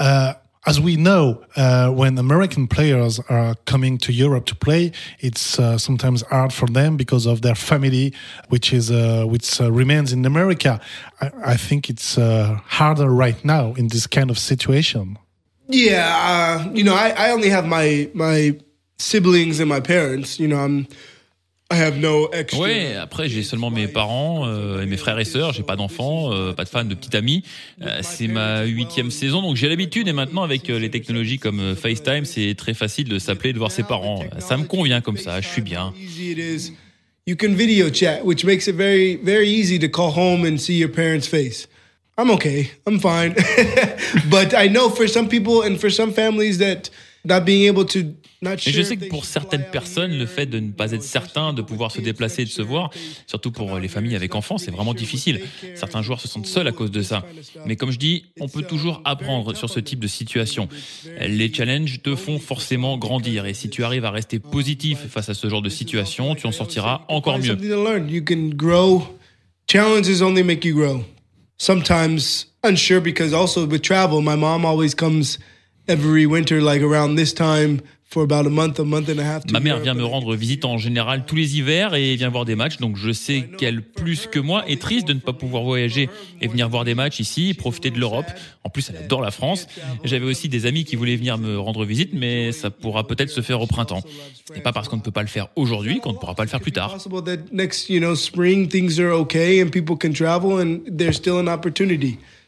Euh, 0.00 0.32
as 0.64 0.80
we 0.80 0.96
know, 0.96 1.40
uh, 1.56 1.88
when 1.88 2.18
American 2.18 2.66
players 2.66 3.20
are 3.28 3.54
coming 3.66 3.98
to 3.98 4.10
Europe 4.10 4.46
to 4.46 4.54
play, 4.54 4.90
it's 5.20 5.58
uh, 5.58 5.76
sometimes 5.76 6.24
hard 6.30 6.50
for 6.50 6.66
them 6.66 6.96
because 6.96 7.26
of 7.26 7.42
their 7.42 7.54
family, 7.54 8.12
which 8.48 8.72
is 8.72 8.90
uh, 8.90 9.24
which 9.26 9.60
uh, 9.60 9.70
remains 9.70 10.12
in 10.12 10.24
America. 10.24 10.80
I, 11.20 11.56
think 11.56 11.88
it's 11.88 12.18
uh, 12.18 12.58
harder 12.66 13.10
right 13.10 13.42
now 13.44 13.74
in 13.76 13.88
this 13.88 14.06
kind 14.06 14.30
of 14.30 14.38
situation. 14.38 15.18
yeah, 15.68 16.68
you 16.72 16.84
know, 16.84 16.94
I 16.94 17.30
only 17.30 17.50
have 17.50 17.66
my 17.66 18.08
my 18.14 18.56
siblings 18.98 19.60
and 19.60 19.66
my 19.66 19.80
parents. 19.80 20.38
You 20.38 20.48
know, 20.48 20.58
I'm 20.58 20.86
I 21.68 21.74
have 21.74 21.98
no 21.98 22.28
extra. 22.32 22.62
Ouais, 22.62 22.94
après 22.94 23.28
j'ai 23.28 23.42
seulement 23.42 23.70
mes 23.70 23.88
parents 23.88 24.46
euh, 24.46 24.82
et 24.82 24.86
mes 24.86 24.96
frères 24.96 25.18
et 25.18 25.24
sœurs, 25.24 25.52
j'ai 25.52 25.64
pas 25.64 25.74
d'enfants, 25.74 26.32
euh, 26.32 26.52
pas 26.52 26.62
de 26.62 26.68
fans, 26.68 26.84
de 26.84 26.94
petits 26.94 27.16
amis. 27.16 27.42
Euh, 27.82 27.98
c'est 28.02 28.28
ma 28.28 28.62
huitième 28.62 29.10
saison, 29.10 29.42
donc 29.42 29.56
j'ai 29.56 29.68
l'habitude 29.68 30.06
et 30.06 30.12
maintenant 30.12 30.44
avec 30.44 30.70
euh, 30.70 30.78
les 30.78 30.90
technologies 30.90 31.40
comme 31.40 31.58
euh, 31.58 31.74
FaceTime, 31.74 32.24
c'est 32.24 32.54
très 32.56 32.72
facile 32.72 33.08
de 33.08 33.18
s'appeler 33.18 33.50
et 33.50 33.52
de 33.52 33.58
voir 33.58 33.72
ses 33.72 33.82
parents. 33.82 34.24
Ça 34.38 34.56
me 34.56 34.64
convient 34.64 35.00
comme 35.00 35.16
ça, 35.16 35.40
je 35.40 35.48
suis 35.48 35.62
bien. 35.62 35.92
You 37.28 37.34
can 37.34 37.54
video 37.54 37.92
chat, 37.92 38.24
which 38.24 38.44
makes 38.44 38.68
it 38.68 38.76
very, 38.76 39.16
very 39.16 39.48
easy 39.48 39.80
to 39.80 39.88
call 39.88 40.12
home 40.12 40.44
and 40.44 40.58
see 40.58 40.78
your 40.78 40.92
parents' 40.92 41.26
face. 41.26 41.66
I'm 42.16 42.30
okay. 42.30 42.70
I'm 42.86 43.00
fine. 43.00 43.34
but 44.30 44.54
I 44.54 44.68
know 44.68 44.88
for 44.88 45.08
some 45.08 45.28
people 45.28 45.62
and 45.62 45.76
for 45.76 45.90
some 45.90 46.12
families 46.12 46.58
that 46.58 46.88
not 47.24 47.44
being 47.44 47.64
able 47.64 47.84
to 47.86 48.14
sure. 48.56 48.72
je 48.72 48.82
sais 48.82 48.96
que 48.96 49.06
pour 49.06 49.24
certaines 49.24 49.64
personnes, 49.70 50.16
le 50.16 50.26
fait 50.26 50.46
de 50.46 50.58
ne 50.58 50.70
pas 50.70 50.92
être 50.92 51.02
certain 51.02 51.52
de 51.52 51.62
pouvoir 51.62 51.90
se 51.90 52.00
déplacer 52.00 52.42
et 52.42 52.44
de 52.44 52.50
se 52.50 52.62
voir, 52.62 52.90
surtout 53.26 53.50
pour 53.50 53.78
les 53.78 53.88
familles 53.88 54.16
avec 54.16 54.34
enfants, 54.34 54.58
c'est 54.58 54.70
vraiment 54.70 54.94
difficile. 54.94 55.40
Certains 55.74 56.02
joueurs 56.02 56.20
se 56.20 56.28
sentent 56.28 56.46
seuls 56.46 56.68
à 56.68 56.72
cause 56.72 56.90
de 56.90 57.02
ça. 57.02 57.24
Mais 57.66 57.76
comme 57.76 57.90
je 57.90 57.98
dis, 57.98 58.26
on 58.40 58.48
peut 58.48 58.62
toujours 58.62 59.02
apprendre 59.04 59.54
sur 59.56 59.70
ce 59.70 59.80
type 59.80 60.00
de 60.00 60.06
situation. 60.08 60.68
Les 61.20 61.52
challenges 61.52 62.02
te 62.02 62.14
font 62.14 62.38
forcément 62.38 62.98
grandir 62.98 63.46
et 63.46 63.54
si 63.54 63.70
tu 63.70 63.84
arrives 63.84 64.04
à 64.04 64.10
rester 64.10 64.38
positif 64.38 65.06
face 65.08 65.28
à 65.28 65.34
ce 65.34 65.48
genre 65.48 65.62
de 65.62 65.70
situation, 65.70 66.34
tu 66.34 66.46
en 66.46 66.52
sortiras 66.52 67.02
encore 67.08 67.38
mieux. 67.38 67.56
Challenges 69.68 70.22
only 70.22 70.44
make 70.44 70.64
you 70.64 70.74
grow. 70.74 71.04
Sometimes 71.58 72.46
unsure 72.62 73.00
because 73.00 73.32
also 73.32 73.66
with 73.66 73.82
travel, 73.82 74.22
my 74.22 74.36
mom 74.36 74.64
always 74.64 74.94
comes 74.94 75.38
every 75.88 76.24
winter, 76.24 76.60
like 76.60 76.82
around 76.82 77.16
this 77.16 77.32
time, 77.32 77.80
for 78.08 78.22
about 78.22 78.46
a 78.46 78.50
month, 78.50 78.78
a 78.78 78.84
month 78.84 79.08
and 79.08 79.18
a 79.18 79.24
half. 79.24 79.44
to 79.46 79.52
Ma 79.52 79.60
mère 79.60 79.80
vient 79.80 79.94
me 79.94 80.04
rendre 80.04 80.34
visite 80.34 80.64
en 80.64 80.78
général 80.78 81.24
tous 81.26 81.34
les 81.36 81.58
hivers 81.58 81.94
et 81.94 82.14
vient 82.16 82.28
voir 82.28 82.44
des 82.44 82.54
matchs, 82.54 82.78
donc 82.78 82.96
je 82.96 83.12
sais 83.12 83.48
qu'elle, 83.58 83.82
plus 83.82 84.26
que 84.26 84.38
moi, 84.38 84.68
est 84.68 84.80
triste 84.80 85.08
de 85.08 85.12
ne 85.12 85.18
pas 85.18 85.32
pouvoir 85.32 85.64
voyager 85.64 86.08
et 86.40 86.48
venir 86.48 86.68
voir 86.68 86.84
des 86.84 86.94
matchs 86.94 87.20
ici, 87.20 87.54
profiter 87.54 87.90
de 87.90 87.98
l'Europe. 87.98 88.26
En 88.64 88.70
plus, 88.70 88.90
elle 88.90 88.96
adore 88.96 89.20
la 89.20 89.30
France. 89.30 89.66
J'avais 90.04 90.24
aussi 90.24 90.48
des 90.48 90.66
amis 90.66 90.84
qui 90.84 90.96
voulaient 90.96 91.16
venir 91.16 91.38
me 91.38 91.58
rendre 91.58 91.84
visite, 91.84 92.10
mais 92.12 92.52
ça 92.52 92.70
pourra 92.70 93.06
peut-être 93.06 93.30
se 93.30 93.40
faire 93.40 93.60
au 93.60 93.66
printemps. 93.66 94.02
Et 94.54 94.60
pas 94.60 94.72
parce 94.72 94.88
qu'on 94.88 94.96
ne 94.96 95.02
peut 95.02 95.10
pas 95.10 95.22
le 95.22 95.28
faire 95.28 95.48
aujourd'hui 95.56 96.00
qu'on 96.00 96.12
ne 96.12 96.18
pourra 96.18 96.34
pas 96.34 96.44
le 96.44 96.48
faire 96.48 96.60
plus 96.60 96.72
tard. 96.72 96.96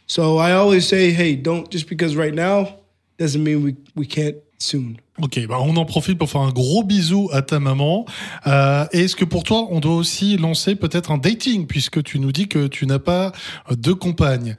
So 0.08 0.38
I 0.38 0.52
always 0.52 0.88
say, 0.88 1.10
hey, 1.10 1.36
don't 1.36 1.70
just 1.70 1.86
because 1.86 2.16
right 2.16 2.34
now 2.34 2.80
doesn't 3.18 3.44
mean 3.44 3.62
we, 3.62 3.76
we 3.94 4.06
can't 4.06 4.36
soon. 4.58 4.98
Ok, 5.20 5.40
bah 5.48 5.58
on 5.60 5.76
en 5.76 5.84
profite 5.84 6.16
pour 6.16 6.30
faire 6.30 6.42
un 6.42 6.52
gros 6.52 6.84
bisou 6.84 7.28
à 7.32 7.42
ta 7.42 7.58
maman. 7.58 8.06
Euh, 8.46 8.86
est-ce 8.92 9.16
que 9.16 9.24
pour 9.24 9.42
toi, 9.42 9.66
on 9.70 9.80
doit 9.80 9.96
aussi 9.96 10.36
lancer 10.36 10.76
peut-être 10.76 11.10
un 11.10 11.18
dating, 11.18 11.66
puisque 11.66 12.02
tu 12.04 12.20
nous 12.20 12.30
dis 12.30 12.46
que 12.46 12.68
tu 12.68 12.86
n'as 12.86 13.00
pas 13.00 13.32
de 13.70 13.92
compagne? 13.92 14.56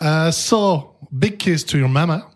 Uh, 0.00 0.32
so, 0.32 0.96
big 1.12 1.36
kiss 1.36 1.64
to 1.64 1.78
your 1.78 1.88
mama. 1.88 2.26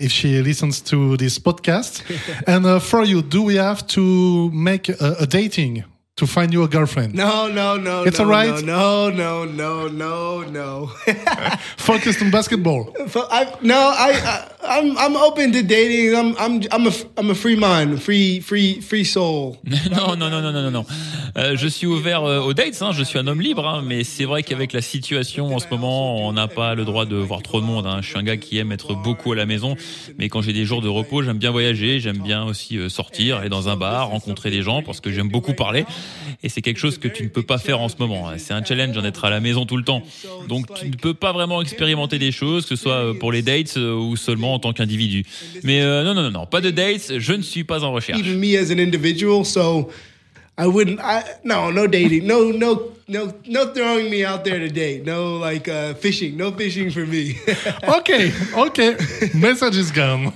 If 0.00 0.10
she 0.10 0.42
listens 0.42 0.82
to 0.82 1.16
this 1.16 1.38
podcast. 1.38 2.02
and 2.48 2.64
uh, 2.64 2.80
for 2.80 3.04
you, 3.04 3.22
do 3.22 3.42
we 3.42 3.56
have 3.56 3.86
to 3.88 4.50
make 4.52 4.88
a, 4.88 5.14
a 5.20 5.26
dating? 5.26 5.84
To 6.16 6.26
find 6.28 6.52
you 6.52 6.62
a 6.62 6.68
girlfriend? 6.68 7.12
No, 7.14 7.48
no, 7.48 7.76
no. 7.76 8.04
It's 8.04 8.18
no, 8.18 8.24
all 8.24 8.30
right? 8.30 8.64
No, 8.64 9.10
no, 9.10 9.44
no, 9.44 9.88
no, 9.88 10.42
no. 10.42 10.86
Focused 11.76 12.22
on 12.22 12.30
basketball. 12.30 12.92
I, 13.30 13.52
no, 13.62 13.74
I, 13.76 14.12
I, 14.62 14.78
I'm, 14.78 14.96
I'm 14.96 15.16
open 15.16 15.50
to 15.52 15.62
dating. 15.62 16.14
I'm, 16.14 16.36
I'm, 16.38 16.62
I'm 16.70 16.86
a, 16.86 16.92
I'm 17.16 17.30
a 17.30 17.34
free 17.34 17.56
mind, 17.56 18.00
free, 18.00 18.38
free, 18.40 18.80
free 18.80 19.02
soul. 19.04 19.58
non, 19.64 20.16
non, 20.16 20.30
non, 20.30 20.40
non, 20.40 20.52
non, 20.52 20.62
non, 20.62 20.70
non. 20.70 20.86
Euh, 21.36 21.56
je 21.56 21.66
suis 21.66 21.88
ouvert 21.88 22.22
euh, 22.22 22.38
aux 22.38 22.54
dates, 22.54 22.80
hein, 22.80 22.92
je 22.92 23.02
suis 23.02 23.18
un 23.18 23.26
homme 23.26 23.40
libre, 23.40 23.66
hein, 23.66 23.82
mais 23.84 24.04
c'est 24.04 24.24
vrai 24.24 24.44
qu'avec 24.44 24.72
la 24.72 24.82
situation 24.82 25.52
en 25.52 25.58
ce 25.58 25.66
moment, 25.68 26.24
on 26.24 26.32
n'a 26.32 26.46
pas 26.46 26.76
le 26.76 26.84
droit 26.84 27.06
de 27.06 27.16
voir 27.16 27.42
trop 27.42 27.60
de 27.60 27.66
monde. 27.66 27.86
hein. 27.88 27.98
Je 28.02 28.08
suis 28.08 28.18
un 28.18 28.22
gars 28.22 28.36
qui 28.36 28.58
aime 28.58 28.70
être 28.70 28.94
beaucoup 28.94 29.32
à 29.32 29.36
la 29.36 29.46
maison, 29.46 29.74
mais 30.16 30.28
quand 30.28 30.42
j'ai 30.42 30.52
des 30.52 30.64
jours 30.64 30.80
de 30.80 30.88
repos, 30.88 31.22
j'aime 31.24 31.38
bien 31.38 31.50
voyager, 31.50 31.98
j'aime 31.98 32.18
bien 32.18 32.44
aussi 32.44 32.78
euh, 32.78 32.88
sortir, 32.88 33.38
aller 33.38 33.48
dans 33.48 33.68
un 33.68 33.74
bar, 33.76 34.10
rencontrer 34.10 34.50
des 34.52 34.62
gens, 34.62 34.82
parce 34.82 35.00
que 35.00 35.10
j'aime 35.10 35.28
beaucoup 35.28 35.54
parler. 35.54 35.84
Et 36.42 36.48
c'est 36.48 36.60
quelque 36.62 36.78
chose 36.78 36.98
que 36.98 37.08
tu 37.08 37.22
ne 37.22 37.28
peux 37.28 37.42
pas 37.42 37.58
faire 37.58 37.80
en 37.80 37.88
ce 37.88 37.96
moment. 37.98 38.28
hein. 38.28 38.34
C'est 38.38 38.52
un 38.54 38.64
challenge 38.64 38.94
d'en 38.94 39.04
être 39.04 39.24
à 39.24 39.30
la 39.30 39.40
maison 39.40 39.66
tout 39.66 39.76
le 39.76 39.84
temps. 39.84 40.02
Donc 40.48 40.66
tu 40.74 40.88
ne 40.88 40.94
peux 40.96 41.14
pas 41.14 41.32
vraiment 41.32 41.60
expérimenter 41.62 42.18
des 42.18 42.32
choses, 42.32 42.64
que 42.66 42.76
ce 42.76 42.82
soit 42.82 42.94
euh, 42.96 43.14
pour 43.14 43.32
les 43.32 43.42
dates 43.42 43.76
euh, 43.76 43.94
ou 43.94 44.16
seulement 44.16 44.54
en 44.54 44.58
tant 44.58 44.72
qu'individu. 44.72 45.24
Mais 45.62 45.80
euh, 45.82 46.04
non, 46.04 46.14
non, 46.14 46.22
non, 46.22 46.30
non, 46.30 46.46
pas 46.46 46.60
de 46.60 46.70
dates, 46.70 47.18
je 47.18 47.32
ne 47.32 47.42
suis 47.42 47.64
pas 47.64 47.82
en 47.84 47.92
recherche. 47.92 48.20
Even 48.20 48.38
me 48.38 48.56
as 48.58 48.70
an 48.72 48.78
individual, 48.78 49.44
so 49.44 49.90
I 50.58 50.66
wouldn't. 50.66 50.98
I 51.00 51.22
no, 51.44 51.70
no 51.72 51.86
dating. 51.86 52.26
No, 52.26 52.52
no, 52.52 52.92
no, 53.08 53.32
no 53.48 53.72
throwing 53.72 54.08
me 54.10 54.24
out 54.24 54.44
there 54.44 54.60
to 54.60 54.68
date. 54.72 55.04
No 55.04 55.38
like 55.38 55.66
uh, 55.68 55.94
fishing. 55.94 56.36
No 56.36 56.52
fishing 56.52 56.90
for 56.90 57.06
me. 57.06 57.36
Ok, 57.88 58.10
ok. 58.56 59.34
Message 59.34 59.76
is 59.76 59.90
gone. 59.92 60.32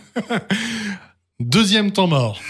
Deuxième 1.40 1.92
temps 1.92 2.08
mort. 2.08 2.40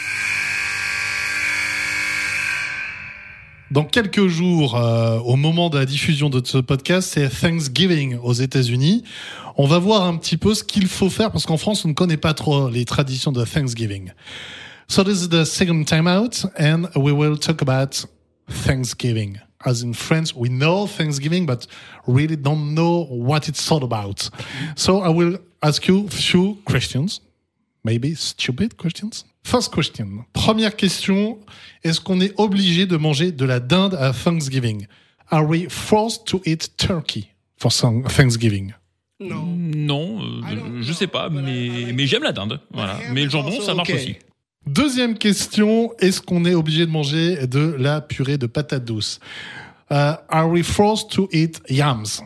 Dans 3.70 3.84
quelques 3.84 4.28
jours, 4.28 4.76
euh, 4.76 5.18
au 5.18 5.36
moment 5.36 5.68
de 5.68 5.78
la 5.78 5.84
diffusion 5.84 6.30
de 6.30 6.40
ce 6.42 6.56
podcast, 6.56 7.10
c'est 7.12 7.28
Thanksgiving 7.28 8.16
aux 8.22 8.32
États-Unis. 8.32 9.04
On 9.58 9.66
va 9.66 9.78
voir 9.78 10.04
un 10.04 10.16
petit 10.16 10.38
peu 10.38 10.54
ce 10.54 10.64
qu'il 10.64 10.86
faut 10.86 11.10
faire 11.10 11.30
parce 11.30 11.44
qu'en 11.44 11.58
France, 11.58 11.84
on 11.84 11.88
ne 11.88 11.92
connaît 11.92 12.16
pas 12.16 12.32
trop 12.32 12.70
les 12.70 12.86
traditions 12.86 13.30
de 13.30 13.44
Thanksgiving. 13.44 14.12
So 14.88 15.04
this 15.04 15.20
is 15.20 15.28
the 15.28 15.44
second 15.44 15.84
time 15.84 16.06
out, 16.06 16.46
and 16.58 16.88
we 16.96 17.12
will 17.12 17.38
talk 17.38 17.60
about 17.60 18.06
Thanksgiving. 18.48 19.36
As 19.66 19.82
in 19.82 19.92
France, 19.92 20.34
we 20.34 20.48
know 20.48 20.86
Thanksgiving, 20.86 21.44
but 21.44 21.66
really 22.06 22.36
don't 22.36 22.74
know 22.74 23.06
what 23.10 23.48
it's 23.48 23.70
all 23.70 23.84
about. 23.84 24.30
So 24.76 25.02
I 25.02 25.10
will 25.10 25.36
ask 25.62 25.86
you 25.86 26.06
a 26.06 26.10
few 26.10 26.56
questions, 26.64 27.20
maybe 27.84 28.14
stupid 28.16 28.74
questions. 28.76 29.24
First 29.44 29.72
question. 29.74 30.24
Première 30.32 30.76
question. 30.76 31.38
Est-ce 31.84 32.00
qu'on 32.00 32.20
est 32.20 32.32
obligé 32.38 32.86
de 32.86 32.96
manger 32.96 33.32
de 33.32 33.44
la 33.44 33.60
dinde 33.60 33.94
à 33.94 34.12
Thanksgiving? 34.12 34.86
Are 35.30 35.44
we 35.46 35.66
forced 35.68 36.24
to 36.26 36.40
eat 36.44 36.76
turkey 36.76 37.28
for 37.56 37.70
some- 37.72 38.04
Thanksgiving? 38.04 38.72
no. 39.20 39.44
Non, 39.44 40.20
euh, 40.20 40.80
je 40.82 40.92
sais 40.92 41.06
pas, 41.08 41.28
mais, 41.30 41.92
mais 41.94 42.06
j'aime 42.06 42.22
la 42.22 42.32
dinde. 42.32 42.60
Voilà. 42.72 42.98
Mais 43.12 43.24
le 43.24 43.30
jambon, 43.30 43.60
ça 43.60 43.74
marche 43.74 43.90
Okay. 43.90 43.98
aussi. 43.98 44.16
Deuxième 44.66 45.16
question, 45.16 45.92
est-ce 45.98 46.20
qu'on 46.20 46.44
est 46.44 46.54
obligé 46.54 46.84
de 46.86 46.90
manger 46.90 47.46
de 47.46 47.74
la 47.78 48.00
purée 48.00 48.36
de 48.38 48.46
patates 48.46 48.84
douces? 48.84 49.18
Uh, 49.90 50.14
Are 50.28 50.48
we 50.50 50.62
forced 50.62 51.10
to 51.10 51.28
eat 51.32 51.60
yams? 51.70 52.20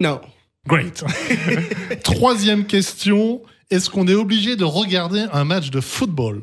No. 0.00 0.20
Great. 0.66 1.02
Troisième 2.04 2.64
question, 2.66 3.42
est-ce 3.70 3.90
qu'on 3.90 4.06
est 4.08 4.14
obligé 4.14 4.56
de 4.56 4.64
regarder 4.64 5.26
un 5.32 5.44
match 5.44 5.70
de 5.70 5.80
football? 5.80 6.42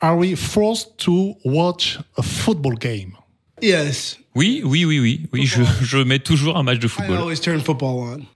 Are 0.00 0.16
we 0.16 0.36
forced 0.36 0.96
to 0.98 1.36
watch 1.44 1.98
a 2.16 2.22
football 2.22 2.74
game? 2.78 3.12
Yes. 3.60 4.18
Oui, 4.36 4.62
oui, 4.64 4.84
oui, 4.84 5.00
oui. 5.00 5.26
Oui, 5.32 5.46
je, 5.46 5.62
je 5.82 5.98
mets 5.98 6.20
toujours 6.20 6.56
un 6.56 6.62
match 6.62 6.78
de 6.78 6.86
I 6.86 6.90
football. 6.90 7.16
always 7.16 7.40
turn 7.40 7.60
football 7.60 8.18
on. 8.18 8.26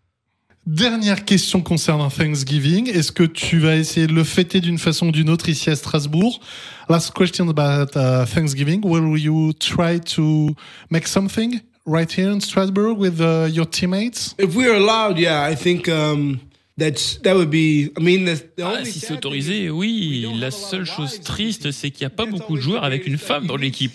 Dernière 0.67 1.25
question 1.25 1.61
concernant 1.61 2.09
Thanksgiving. 2.09 2.89
Est-ce 2.89 3.11
que 3.11 3.25
tu 3.25 3.59
vas 3.59 3.77
essayer 3.77 4.07
de 4.07 4.13
le 4.13 4.23
fêter 4.25 4.61
d'une 4.61 4.79
façon 4.79 5.09
ou 5.09 5.13
d'une 5.13 5.29
autre 5.29 5.49
ici 5.49 5.71
à 5.71 5.77
Strasbourg? 5.77 6.41
Last 6.89 7.13
question 7.15 7.49
about 7.49 7.97
uh, 7.97 8.25
Thanksgiving. 8.27 8.81
Will 8.85 9.17
you 9.19 9.53
try 9.55 9.99
to 10.17 10.51
make 10.91 11.09
something 11.09 11.61
right 11.85 12.11
here 12.17 12.31
in 12.31 12.41
Strasbourg 12.41 12.97
with 12.97 13.21
uh, 13.21 13.47
your 13.51 13.67
teammates? 13.67 14.35
If 14.39 14.55
we 14.55 14.67
are 14.69 14.75
allowed, 14.77 15.19
yeah, 15.19 15.43
I 15.51 15.57
think 15.57 15.89
um, 15.89 16.41
that's 16.79 17.21
that 17.23 17.35
would 17.35 17.51
be. 17.51 17.91
I 17.97 18.01
mean, 18.01 18.25
the, 18.25 18.37
the 18.57 18.63
Ah, 18.63 18.75
only 18.79 18.91
si 18.91 19.01
c'est 19.01 19.13
autorisé, 19.13 19.71
oui. 19.71 20.27
La 20.39 20.51
seule 20.51 20.85
chose 20.85 21.21
triste, 21.21 21.71
c'est 21.71 21.91
qu'il 21.91 22.05
n'y 22.05 22.13
a 22.13 22.17
pas 22.17 22.27
beaucoup 22.27 22.57
de 22.57 22.61
joueurs 22.61 22.85
avec 22.85 23.07
une 23.07 23.19
femme 23.19 23.47
dans 23.47 23.57
l'équipe. 23.57 23.93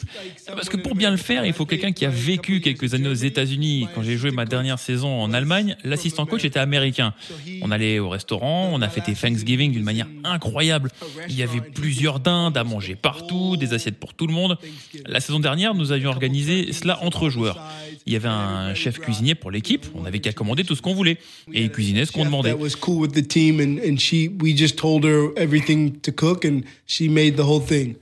Parce 0.47 0.69
que 0.69 0.77
pour 0.77 0.95
bien 0.95 1.11
le 1.11 1.17
faire, 1.17 1.45
il 1.45 1.53
faut 1.53 1.65
quelqu'un 1.65 1.91
qui 1.91 2.05
a 2.05 2.09
vécu 2.09 2.61
quelques 2.61 2.93
années 2.93 3.09
aux 3.09 3.13
États-Unis. 3.13 3.87
Quand 3.93 4.03
j'ai 4.03 4.17
joué 4.17 4.31
ma 4.31 4.45
dernière 4.45 4.79
saison 4.79 5.21
en 5.21 5.33
Allemagne, 5.33 5.75
l'assistant 5.83 6.25
coach 6.25 6.45
était 6.45 6.59
américain. 6.59 7.13
On 7.61 7.71
allait 7.71 7.99
au 7.99 8.09
restaurant, 8.09 8.69
on 8.73 8.81
a 8.81 8.89
fêté 8.89 9.13
Thanksgiving 9.13 9.71
d'une 9.71 9.83
manière 9.83 10.07
incroyable. 10.23 10.91
Il 11.29 11.35
y 11.35 11.43
avait 11.43 11.61
plusieurs 11.61 12.19
dindes 12.19 12.57
à 12.57 12.63
manger 12.63 12.95
partout, 12.95 13.57
des 13.57 13.73
assiettes 13.73 13.99
pour 13.99 14.13
tout 14.13 14.27
le 14.27 14.33
monde. 14.33 14.57
La 15.05 15.19
saison 15.19 15.39
dernière, 15.39 15.73
nous 15.73 15.91
avions 15.91 16.09
organisé 16.09 16.71
cela 16.73 17.01
entre 17.03 17.29
joueurs. 17.29 17.59
Il 18.05 18.13
y 18.13 18.15
avait 18.15 18.29
un 18.29 18.73
chef 18.73 18.99
cuisinier 18.99 19.35
pour 19.35 19.51
l'équipe, 19.51 19.85
on 19.93 20.03
n'avait 20.03 20.19
qu'à 20.19 20.31
commander 20.31 20.63
tout 20.63 20.75
ce 20.75 20.81
qu'on 20.81 20.93
voulait. 20.93 21.17
Et 21.53 21.63
il 21.63 21.71
cuisinait 21.71 22.05
ce 22.05 22.11
qu'on 22.11 22.23
demandait. 22.23 22.53
Was 22.67 22.75
cool 22.75 22.99
with 22.99 23.13
the 23.13 23.21
team, 23.21 23.61
and 23.61 23.79
and 23.79 24.01
she 24.01 24.27
we 24.27 24.53
just 24.53 24.77
told 24.77 25.05
her 25.05 25.31
everything 25.37 25.99
to 26.01 26.11
cook, 26.11 26.43
and 26.43 26.65
she 26.85 27.07
made 27.07 27.37
the 27.37 27.45
whole 27.45 27.61
thing. 27.61 27.95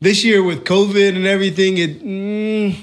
This 0.00 0.24
year 0.24 0.40
with 0.42 0.64
COVID 0.64 1.16
and 1.16 1.26
everything, 1.26 1.78
it 1.78 2.00
mm, 2.00 2.76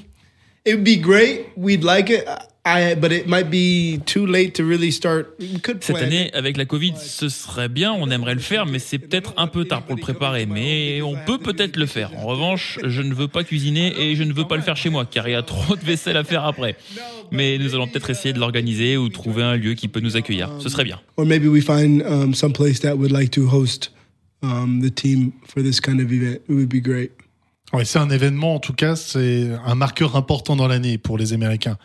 it 0.65 0.75
would 0.75 0.83
be 0.83 0.97
great. 0.97 1.57
We'd 1.57 1.85
like 1.85 2.09
it. 2.09 2.27
I 2.63 2.93
but 2.93 3.11
it 3.11 3.25
might 3.27 3.49
be 3.49 3.99
too 4.05 4.27
late 4.27 4.53
to 4.53 4.63
really 4.63 4.91
start. 4.91 5.33
We 5.39 5.59
could 5.59 5.83
Cette 5.83 5.95
année, 5.95 6.27
it. 6.27 6.35
avec 6.35 6.57
la 6.57 6.65
Covid, 6.65 6.93
ce 6.95 7.27
serait 7.27 7.69
bien, 7.69 7.91
on 7.91 8.11
aimerait 8.11 8.35
le 8.35 8.39
faire, 8.39 8.67
mais 8.67 8.77
c'est 8.77 8.99
peut-être 8.99 9.33
un 9.37 9.47
peu 9.47 9.65
tard 9.65 9.81
pour 9.83 9.95
le 9.95 10.01
préparer. 10.01 10.45
Mais 10.45 11.01
on 11.01 11.15
peut 11.25 11.39
peut-être 11.39 11.75
le 11.75 11.87
faire. 11.87 12.11
En 12.17 12.27
revanche, 12.27 12.77
je 12.83 13.01
ne 13.01 13.15
veux 13.15 13.27
pas 13.27 13.43
cuisiner 13.43 13.99
et 13.99 14.15
je 14.15 14.21
ne 14.21 14.31
veux 14.31 14.45
pas 14.45 14.57
le 14.57 14.61
faire 14.61 14.77
chez 14.77 14.91
moi, 14.91 15.05
car 15.09 15.27
il 15.27 15.31
y 15.31 15.35
a 15.35 15.41
trop 15.41 15.75
de 15.75 15.81
vaisselle 15.83 16.17
à 16.17 16.23
faire 16.23 16.45
après. 16.45 16.75
Mais 17.31 17.57
nous 17.57 17.73
allons 17.73 17.87
peut-être 17.87 18.11
essayer 18.11 18.31
de 18.31 18.39
l'organiser 18.39 18.95
ou 18.95 19.09
trouver 19.09 19.41
un 19.41 19.55
lieu 19.55 19.73
qui 19.73 19.87
peut 19.87 19.99
nous 19.99 20.15
accueillir. 20.15 20.49
Ce 20.59 20.69
serait 20.69 20.83
bien. 20.83 20.99
or 21.17 21.25
maybe 21.25 21.47
we 21.47 21.63
find 21.63 22.03
um, 22.03 22.35
some 22.35 22.53
place 22.53 22.79
that 22.81 22.95
would 22.95 23.11
like 23.11 23.31
to 23.31 23.47
host 23.47 23.91
um, 24.43 24.81
the 24.81 24.93
team 24.93 25.31
for 25.47 25.63
this 25.63 25.79
kind 25.79 25.99
of 25.99 26.11
event. 26.11 26.41
It 26.47 26.53
would 26.53 26.69
be 26.69 26.81
great. 26.81 27.11
Ouais, 27.73 27.85
c'est 27.85 27.99
un 27.99 28.09
événement, 28.09 28.55
en 28.55 28.59
tout 28.59 28.73
cas, 28.73 28.95
c'est 28.95 29.49
un 29.65 29.75
marqueur 29.75 30.15
important 30.15 30.55
dans 30.57 30.67
l'année 30.67 30.97
pour 30.97 31.17
les 31.17 31.31
Américains. 31.33 31.77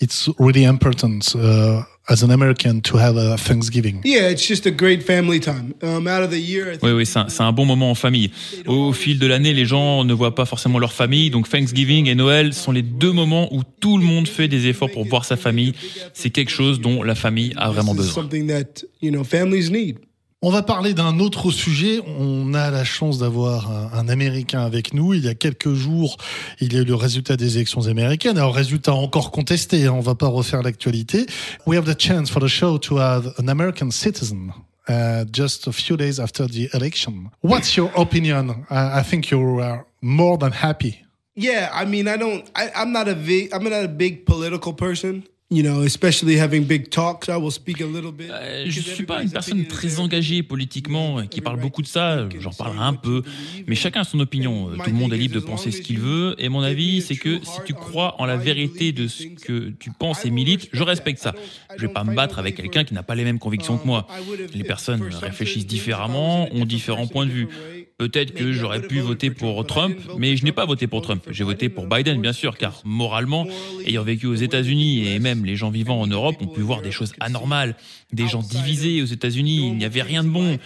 It's 0.00 0.28
really 0.38 0.64
important 0.64 1.36
uh, 1.36 1.82
as 2.08 2.24
an 2.24 2.32
American 2.32 2.80
to 2.82 2.96
have 2.98 3.16
a 3.16 3.36
Thanksgiving. 3.36 4.00
Yeah, 4.04 4.30
it's 4.30 4.44
just 4.44 4.66
a 4.66 4.72
great 4.72 5.04
family 5.04 5.38
time. 5.38 5.74
Um, 5.80 6.08
out 6.08 6.24
of 6.24 6.30
the 6.30 6.40
year, 6.40 6.66
I 6.66 6.70
think 6.72 6.82
Oui, 6.82 6.90
oui, 6.92 7.06
c'est 7.06 7.20
un, 7.20 7.28
un 7.46 7.52
bon 7.52 7.64
moment 7.66 7.90
en 7.90 7.94
famille. 7.94 8.32
Au 8.66 8.92
fil 8.92 9.20
de 9.20 9.26
l'année, 9.28 9.52
les 9.52 9.64
gens 9.66 10.02
ne 10.04 10.12
voient 10.12 10.34
pas 10.34 10.44
forcément 10.44 10.80
leur 10.80 10.92
famille, 10.92 11.30
donc 11.30 11.48
Thanksgiving 11.48 12.08
et 12.08 12.16
Noël 12.16 12.52
sont 12.52 12.72
les 12.72 12.82
deux 12.82 13.12
moments 13.12 13.54
où 13.54 13.62
tout 13.80 13.96
le 13.96 14.04
monde 14.04 14.26
fait 14.26 14.48
des 14.48 14.66
efforts 14.66 14.90
pour 14.90 15.04
voir 15.06 15.24
sa 15.24 15.36
famille. 15.36 15.72
C'est 16.14 16.30
quelque 16.30 16.50
chose 16.50 16.80
dont 16.80 17.04
la 17.04 17.14
famille 17.14 17.52
a 17.56 17.70
vraiment 17.70 17.94
besoin. 17.94 18.12
something 18.22 18.48
that 18.48 18.82
you 19.00 19.10
know 19.12 19.22
families 19.22 19.70
need. 19.70 19.98
On 20.44 20.50
va 20.50 20.64
parler 20.64 20.92
d'un 20.92 21.20
autre 21.20 21.52
sujet. 21.52 22.00
On 22.18 22.52
a 22.52 22.72
la 22.72 22.82
chance 22.82 23.18
d'avoir 23.18 23.70
un, 23.70 24.08
Américain 24.08 24.62
avec 24.62 24.92
nous. 24.92 25.14
Il 25.14 25.24
y 25.24 25.28
a 25.28 25.34
quelques 25.34 25.72
jours, 25.72 26.16
il 26.60 26.72
y 26.72 26.76
a 26.78 26.80
eu 26.80 26.84
le 26.84 26.96
résultat 26.96 27.36
des 27.36 27.58
élections 27.58 27.86
américaines. 27.86 28.36
Alors, 28.36 28.52
résultat 28.52 28.92
encore 28.92 29.30
contesté. 29.30 29.86
hein, 29.86 29.92
on 29.92 30.00
va 30.00 30.16
pas 30.16 30.26
refaire 30.26 30.62
l'actualité. 30.62 31.26
We 31.64 31.78
have 31.78 31.84
the 31.84 31.96
chance 31.96 32.28
for 32.28 32.42
the 32.42 32.48
show 32.48 32.76
to 32.78 32.98
have 32.98 33.32
an 33.38 33.46
American 33.46 33.92
citizen. 33.92 34.52
Uh, 34.88 35.24
just 35.32 35.68
a 35.68 35.72
few 35.72 35.96
days 35.96 36.18
after 36.18 36.48
the 36.48 36.68
election. 36.74 37.30
What's 37.44 37.76
your 37.76 37.92
opinion? 37.94 38.66
I, 38.68 38.98
I 38.98 39.02
think 39.04 39.30
you 39.30 39.60
are 39.60 39.86
more 40.00 40.36
than 40.36 40.50
happy. 40.50 41.04
Yeah, 41.36 41.70
I 41.72 41.84
mean, 41.84 42.08
I 42.08 42.16
don't. 42.16 42.50
I'm 42.56 42.90
not 42.90 43.06
a 43.06 43.14
big. 43.14 43.54
I'm 43.54 43.62
not 43.62 43.84
a 43.84 43.88
big 43.88 44.26
political 44.26 44.72
person. 44.72 45.22
You 45.52 45.62
know, 45.62 45.82
especially 45.84 46.38
having 46.38 46.64
big 46.64 46.90
talks, 46.90 47.28
I 47.28 47.36
will 47.36 47.50
speak 47.50 47.80
a 47.80 47.86
little 47.86 48.12
bit. 48.12 48.30
Euh, 48.30 48.64
je 48.66 48.80
suis 48.80 49.04
pas 49.04 49.22
une 49.22 49.30
personne 49.30 49.66
très 49.66 50.00
engagée 50.00 50.42
politiquement 50.42 51.18
euh, 51.18 51.22
qui 51.24 51.40
parle 51.40 51.60
beaucoup 51.60 51.82
de 51.82 51.86
ça. 51.86 52.28
J'en 52.38 52.50
parlerai 52.50 52.84
un 52.84 52.94
peu, 52.94 53.22
mais 53.66 53.74
chacun 53.74 54.00
a 54.00 54.04
son 54.04 54.18
opinion. 54.20 54.70
Euh, 54.70 54.76
Tout 54.82 54.90
le 54.90 54.96
monde 54.96 55.12
est 55.12 55.18
libre 55.18 55.34
de 55.34 55.40
penser 55.40 55.70
ce 55.70 55.82
qu'il 55.82 55.98
veut. 55.98 56.34
Et 56.38 56.48
mon 56.48 56.62
avis, 56.62 57.02
c'est 57.02 57.16
que 57.16 57.38
si 57.42 57.60
tu 57.66 57.74
crois 57.74 58.20
en 58.20 58.24
la 58.24 58.36
vérité 58.36 58.92
de 58.92 59.06
ce 59.06 59.24
que 59.24 59.72
tu 59.78 59.90
penses 59.90 60.24
et 60.24 60.30
milites, 60.30 60.68
je 60.72 60.82
respecte 60.82 61.20
ça. 61.20 61.34
Je 61.76 61.86
vais 61.86 61.92
pas 61.92 62.04
me 62.04 62.14
battre 62.14 62.38
avec 62.38 62.56
quelqu'un 62.56 62.84
qui 62.84 62.94
n'a 62.94 63.02
pas 63.02 63.14
les 63.14 63.24
mêmes 63.24 63.38
convictions 63.38 63.76
que 63.76 63.86
moi. 63.86 64.06
Les 64.54 64.64
personnes 64.64 65.02
réfléchissent 65.02 65.66
différemment, 65.66 66.48
ont 66.54 66.64
différents 66.64 67.06
points 67.06 67.26
de 67.26 67.32
vue. 67.32 67.48
Peut-être 67.98 68.34
que 68.34 68.52
j'aurais 68.52 68.82
pu 68.82 69.00
voter 69.00 69.30
pour 69.30 69.64
Trump, 69.66 69.96
mais 70.18 70.36
je 70.36 70.44
n'ai 70.44 70.52
pas 70.52 70.64
voté 70.64 70.86
pour 70.86 71.02
Trump. 71.02 71.22
J'ai 71.30 71.44
voté 71.44 71.68
pour 71.68 71.86
Biden, 71.86 72.20
bien 72.20 72.32
sûr, 72.32 72.56
car 72.58 72.80
moralement, 72.84 73.46
ayant 73.86 74.02
vécu 74.02 74.26
aux 74.26 74.34
États-Unis 74.34 75.08
et 75.08 75.18
même 75.18 75.44
les 75.44 75.56
gens 75.56 75.70
vivant 75.70 76.00
en 76.00 76.06
Europe 76.06 76.36
ont 76.40 76.46
pu 76.46 76.60
voir 76.60 76.82
des 76.82 76.90
choses 76.90 77.12
anormales, 77.20 77.76
des 78.12 78.26
gens 78.26 78.42
divisés 78.42 79.02
aux 79.02 79.06
États-Unis. 79.06 79.68
Il 79.68 79.76
n'y 79.76 79.84
avait 79.84 80.02
rien 80.02 80.24
de 80.24 80.28
bon. 80.28 80.58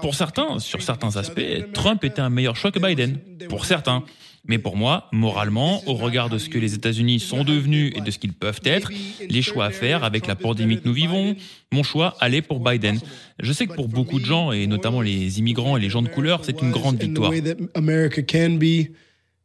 Pour 0.00 0.14
certains, 0.14 0.58
sur 0.58 0.82
certains 0.82 1.16
aspects, 1.16 1.40
Trump 1.72 2.04
était 2.04 2.20
un 2.20 2.30
meilleur 2.30 2.56
choix 2.56 2.70
que 2.70 2.78
Biden. 2.78 3.18
Pour 3.48 3.64
certains. 3.64 4.04
Mais 4.48 4.58
pour 4.58 4.76
moi, 4.76 5.08
moralement, 5.12 5.82
au 5.88 5.94
regard 5.94 6.30
de 6.30 6.38
ce 6.38 6.48
que 6.48 6.58
les 6.58 6.74
États-Unis 6.74 7.20
sont 7.20 7.44
devenus 7.44 7.92
et 7.96 8.00
de 8.00 8.10
ce 8.10 8.18
qu'ils 8.18 8.32
peuvent 8.32 8.60
être, 8.64 8.90
les 9.28 9.42
choix 9.42 9.66
à 9.66 9.70
faire 9.70 10.04
avec 10.04 10.26
la 10.26 10.36
pandémie 10.36 10.80
que 10.80 10.86
nous 10.86 10.94
vivons, 10.94 11.36
mon 11.72 11.82
choix 11.82 12.14
allait 12.20 12.42
pour 12.42 12.60
Biden. 12.60 12.98
Je 13.40 13.52
sais 13.52 13.66
que 13.66 13.74
pour 13.74 13.88
beaucoup 13.88 14.20
de 14.20 14.24
gens, 14.24 14.52
et 14.52 14.66
notamment 14.66 15.00
les 15.00 15.38
immigrants 15.38 15.76
et 15.76 15.80
les 15.80 15.90
gens 15.90 16.02
de 16.02 16.08
couleur, 16.08 16.40
c'est 16.44 16.60
une 16.62 16.70
grande 16.70 17.00
victoire. 17.00 17.32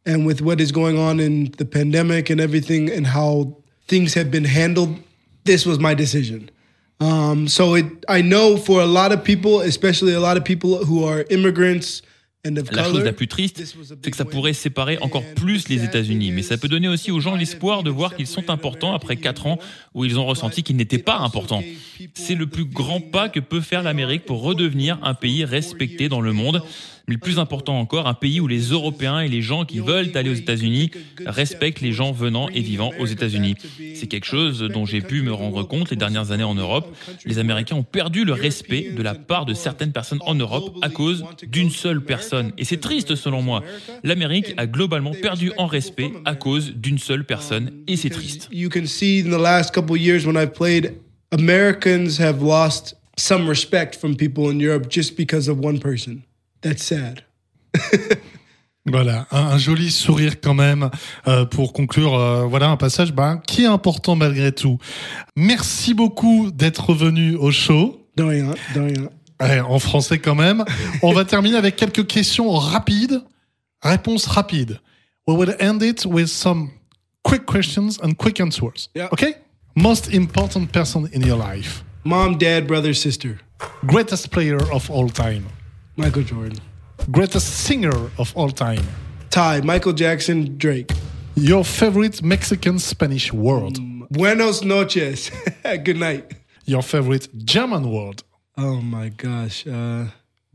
And 0.04 0.26
with 0.26 0.42
what 0.42 0.60
is 0.60 0.72
going 0.72 0.98
on 0.98 1.20
in 1.20 1.52
the 1.58 1.64
pandemic 1.64 2.32
and 2.32 2.40
everything, 2.40 2.90
and 2.90 3.06
how 3.06 3.56
things 3.88 4.16
have 4.16 4.32
been 4.32 4.46
handled, 4.46 4.96
this 5.46 5.64
was 5.64 5.78
my 5.78 5.94
decision. 5.94 6.50
Um, 7.00 7.48
so 7.48 7.76
it, 7.76 7.86
I 8.08 8.22
know 8.22 8.58
for 8.58 8.82
a 8.82 8.88
lot 8.88 9.12
of 9.12 9.24
people, 9.24 9.62
especially 9.62 10.14
a 10.14 10.20
lot 10.20 10.38
of 10.38 10.44
people 10.44 10.86
who 10.86 11.04
are 11.04 11.24
immigrants 11.30 12.02
La 12.44 12.84
chose 12.86 13.04
la 13.04 13.14
plus 13.14 13.28
triste, 13.28 13.64
c'est 14.02 14.10
que 14.10 14.18
ça 14.18 14.26
pourrait 14.26 14.54
séparer 14.54 14.98
encore 15.02 15.24
plus 15.36 15.70
les 15.70 15.84
États-Unis, 15.84 16.32
mais 16.32 16.42
ça 16.42 16.58
peut 16.58 16.68
donner 16.68 16.88
aussi 16.88 17.12
aux 17.12 17.20
gens 17.20 17.36
l'espoir 17.36 17.84
de 17.84 17.92
voir 17.92 18.16
qu'ils 18.16 18.26
sont 18.26 18.50
importants 18.50 18.96
après 18.96 19.16
quatre 19.18 19.46
ans 19.46 19.60
où 19.94 20.06
ils 20.06 20.18
ont 20.18 20.26
ressenti 20.26 20.64
qu'ils 20.64 20.76
n'étaient 20.76 20.98
pas 20.98 21.18
importants. 21.18 21.64
C'est 22.16 22.34
le 22.34 22.48
plus 22.48 22.66
grand 22.66 23.00
pas 23.00 23.30
que 23.30 23.40
peut 23.40 23.62
faire 23.62 23.84
l'Amérique 23.84 24.26
pour 24.26 24.42
redevenir 24.42 24.98
un 25.04 25.14
pays 25.14 25.46
respecté 25.46 26.10
dans 26.10 26.22
le 26.22 26.34
monde. 26.34 26.64
Mais 27.12 27.18
plus 27.18 27.40
important 27.40 27.78
encore, 27.78 28.08
un 28.08 28.14
pays 28.14 28.40
où 28.40 28.48
les 28.48 28.70
Européens 28.70 29.20
et 29.20 29.28
les 29.28 29.42
gens 29.42 29.66
qui 29.66 29.80
veulent 29.80 30.12
aller 30.16 30.30
aux 30.30 30.34
États-Unis 30.34 30.92
respectent 31.26 31.82
les 31.82 31.92
gens 31.92 32.14
venant 32.14 32.48
et 32.48 32.62
vivant 32.62 32.94
aux 33.00 33.06
États-Unis. 33.06 33.56
C'est 33.96 34.08
quelque 34.08 34.26
chose 34.26 34.62
dont 34.62 34.86
j'ai 34.86 35.02
pu 35.02 35.22
me 35.22 35.34
rendre 35.34 35.64
compte 35.64 35.90
les 35.90 35.98
dernières 35.98 36.32
années 36.32 36.46
en 36.46 36.56
Europe. 36.56 36.88
Les 37.26 37.38
Américains 37.38 37.76
ont 37.76 37.84
perdu 37.84 38.24
le 38.24 38.32
respect 38.32 38.94
de 38.96 39.04
la 39.04 39.14
part 39.14 39.46
de 39.46 39.54
certaines 39.54 39.92
personnes 39.92 40.22
en 40.22 40.36
Europe 40.36 40.78
à 40.82 40.88
cause 40.88 41.26
d'une 41.46 41.70
seule 41.70 42.02
personne. 42.02 42.54
Et 42.58 42.64
c'est 42.64 42.80
triste 42.80 43.16
selon 43.16 43.42
moi. 43.42 43.62
L'Amérique 44.06 44.54
a 44.56 44.66
globalement 44.66 45.12
perdu 45.12 45.52
en 45.58 45.68
respect 45.68 46.14
à 46.24 46.36
cause 46.36 46.72
d'une 46.76 46.98
seule 46.98 47.26
personne. 47.26 47.74
Et 47.88 47.98
c'est 47.98 48.10
triste. 48.10 48.50
Americans 51.34 52.20
have 52.20 52.42
lost 52.42 52.94
some 53.18 53.48
respect 53.48 53.96
from 53.96 54.16
people 54.16 54.50
in 54.50 54.60
Europe 54.60 54.90
just 54.90 55.16
because 55.16 55.48
of 55.50 55.60
one 55.60 55.78
person. 55.78 56.24
That's 56.62 56.84
sad. 56.84 57.24
Voilà, 58.88 59.28
un, 59.30 59.38
un 59.38 59.58
joli 59.60 59.92
sourire 59.92 60.42
quand 60.42 60.56
même 60.56 60.90
euh, 61.28 61.46
pour 61.46 61.72
conclure. 61.72 62.16
euh, 62.16 62.46
voilà 62.48 62.70
un 62.70 62.78
passage 62.78 63.14
bah, 63.14 63.40
qui 63.46 63.62
est 63.62 63.68
important 63.68 64.16
malgré 64.16 64.52
tout. 64.52 64.80
Merci 65.36 65.94
beaucoup 65.94 66.50
d'être 66.52 66.96
venu 66.96 67.36
au 67.36 67.52
show. 67.52 68.08
De 68.18 68.24
rien, 68.24 68.56
de 68.74 68.80
rien. 68.80 69.10
Ouais, 69.40 69.60
en 69.60 69.78
français 69.78 70.18
quand 70.18 70.34
même. 70.34 70.66
On 71.04 71.14
va 71.14 71.26
terminer 71.26 71.58
avec 71.58 71.76
quelques 71.76 72.08
questions 72.08 72.52
rapides. 72.52 73.22
Réponses 73.84 74.26
rapides. 74.26 74.80
We 75.28 75.38
will 75.38 75.56
end 75.60 75.84
it 75.84 76.04
with 76.06 76.28
some 76.28 76.72
quick 77.24 77.46
questions 77.46 78.00
and 78.02 78.14
quick 78.16 78.40
answers. 78.40 78.90
Yeah. 78.96 79.10
Okay? 79.12 79.36
Most 79.76 80.12
important 80.12 80.72
person 80.72 81.08
in 81.14 81.22
your 81.22 81.38
life. 81.38 81.84
Mom, 82.04 82.36
dad, 82.40 82.66
brother, 82.66 82.96
sister. 82.96 83.38
Greatest 83.86 84.32
player 84.32 84.58
of 84.74 84.90
all 84.90 85.08
time. 85.08 85.44
Michael 85.98 86.24
Jordan. 86.24 86.58
Greatest 87.12 87.48
singer 87.66 88.10
of 88.18 88.32
all 88.36 88.50
time. 88.52 88.84
Ty, 89.30 89.62
Michael 89.62 89.94
Jackson, 89.94 90.58
Drake. 90.58 90.92
Your 91.36 91.64
favorite 91.64 92.22
Mexican 92.22 92.80
Spanish 92.80 93.32
word. 93.34 93.78
Buenos 94.12 94.64
noches. 94.64 95.32
Good 95.64 95.98
night. 95.98 96.26
Your 96.66 96.82
favorite 96.84 97.28
German 97.46 97.90
word. 97.92 98.24
Oh 98.58 98.82
my 98.82 99.10
gosh. 99.10 99.66
Uh, 99.66 100.08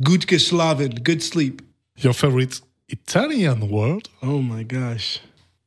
gut 0.02 0.26
geschlafen. 0.26 1.02
Good 1.02 1.22
sleep. 1.22 1.62
Your 1.96 2.12
favorite 2.12 2.60
Italian 2.88 3.70
word. 3.70 4.08
Oh 4.22 4.42
my 4.42 4.62
gosh. 4.62 5.20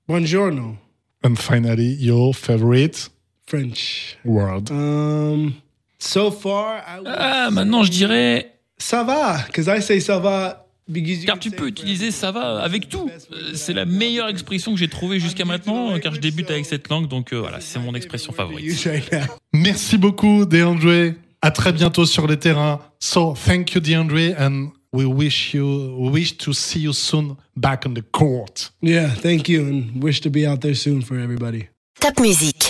Buongiorno. 0.08 0.78
And 1.24 1.38
finally, 1.38 1.96
your 2.00 2.34
favorite 2.34 3.10
French. 3.46 4.16
word. 4.24 4.70
Um, 4.72 5.62
so 5.98 6.30
far, 6.32 6.78
I 6.88 7.02
Ah, 7.06 7.50
maintenant 7.52 7.84
je 7.84 7.92
dirais 7.92 8.46
ça 8.80 9.04
va, 9.04 9.44
because 9.48 9.68
I 9.68 9.82
say 9.82 10.00
ça 10.00 10.20
va. 10.20 10.65
because 10.88 11.20
you 11.22 11.26
Car 11.28 11.36
can 11.36 11.42
tu 11.42 11.52
peux 11.52 11.68
utiliser 11.68 12.10
ça 12.12 12.32
va 12.32 12.62
avec 12.63 12.89
tout. 12.89 13.10
Euh, 13.32 13.52
C'est 13.54 13.74
la 13.74 13.86
meilleure 13.86 14.28
expression 14.28 14.74
que 14.74 14.80
j'ai 14.80 14.88
trouvée 14.88 15.20
jusqu'à 15.20 15.46
maintenant, 15.46 15.92
euh, 15.94 16.00
car 16.00 16.13
je 16.15 16.20
débute 16.20 16.50
avec 16.50 16.65
cette 16.65 16.89
langue, 16.89 17.08
donc 17.08 17.32
euh, 17.34 17.39
voilà, 17.39 17.60
c'est 17.62 17.80
mon 17.80 17.94
expression 17.94 18.34
favorite. 18.34 18.88
Merci 19.54 19.98
beaucoup, 19.98 20.46
DeAndre. 20.46 21.13
À 21.42 21.52
très 21.52 21.72
bientôt 21.72 22.06
sur 22.06 22.28
les 22.28 22.38
terrains. 22.38 22.82
So, 23.00 23.34
thank 23.34 23.74
you, 23.74 23.80
DeAndre, 23.80 24.36
and 24.38 24.72
we 24.92 25.06
wish 25.06 25.54
you, 25.54 25.96
we 25.98 26.10
wish 26.12 26.38
to 26.38 26.52
see 26.52 26.82
you 26.82 26.92
soon 26.92 27.38
back 27.56 27.86
on 27.86 27.94
the 27.94 28.02
court. 28.12 28.74
Yeah, 28.82 29.08
thank 29.10 29.48
you, 29.48 29.62
and 29.62 30.04
wish 30.04 30.20
to 30.22 30.30
be 30.30 30.46
out 30.46 30.60
there 30.62 30.76
soon 30.76 31.02
for 31.02 31.18
everybody. 31.18 31.68
Top 32.02 32.20
musique. 32.20 32.69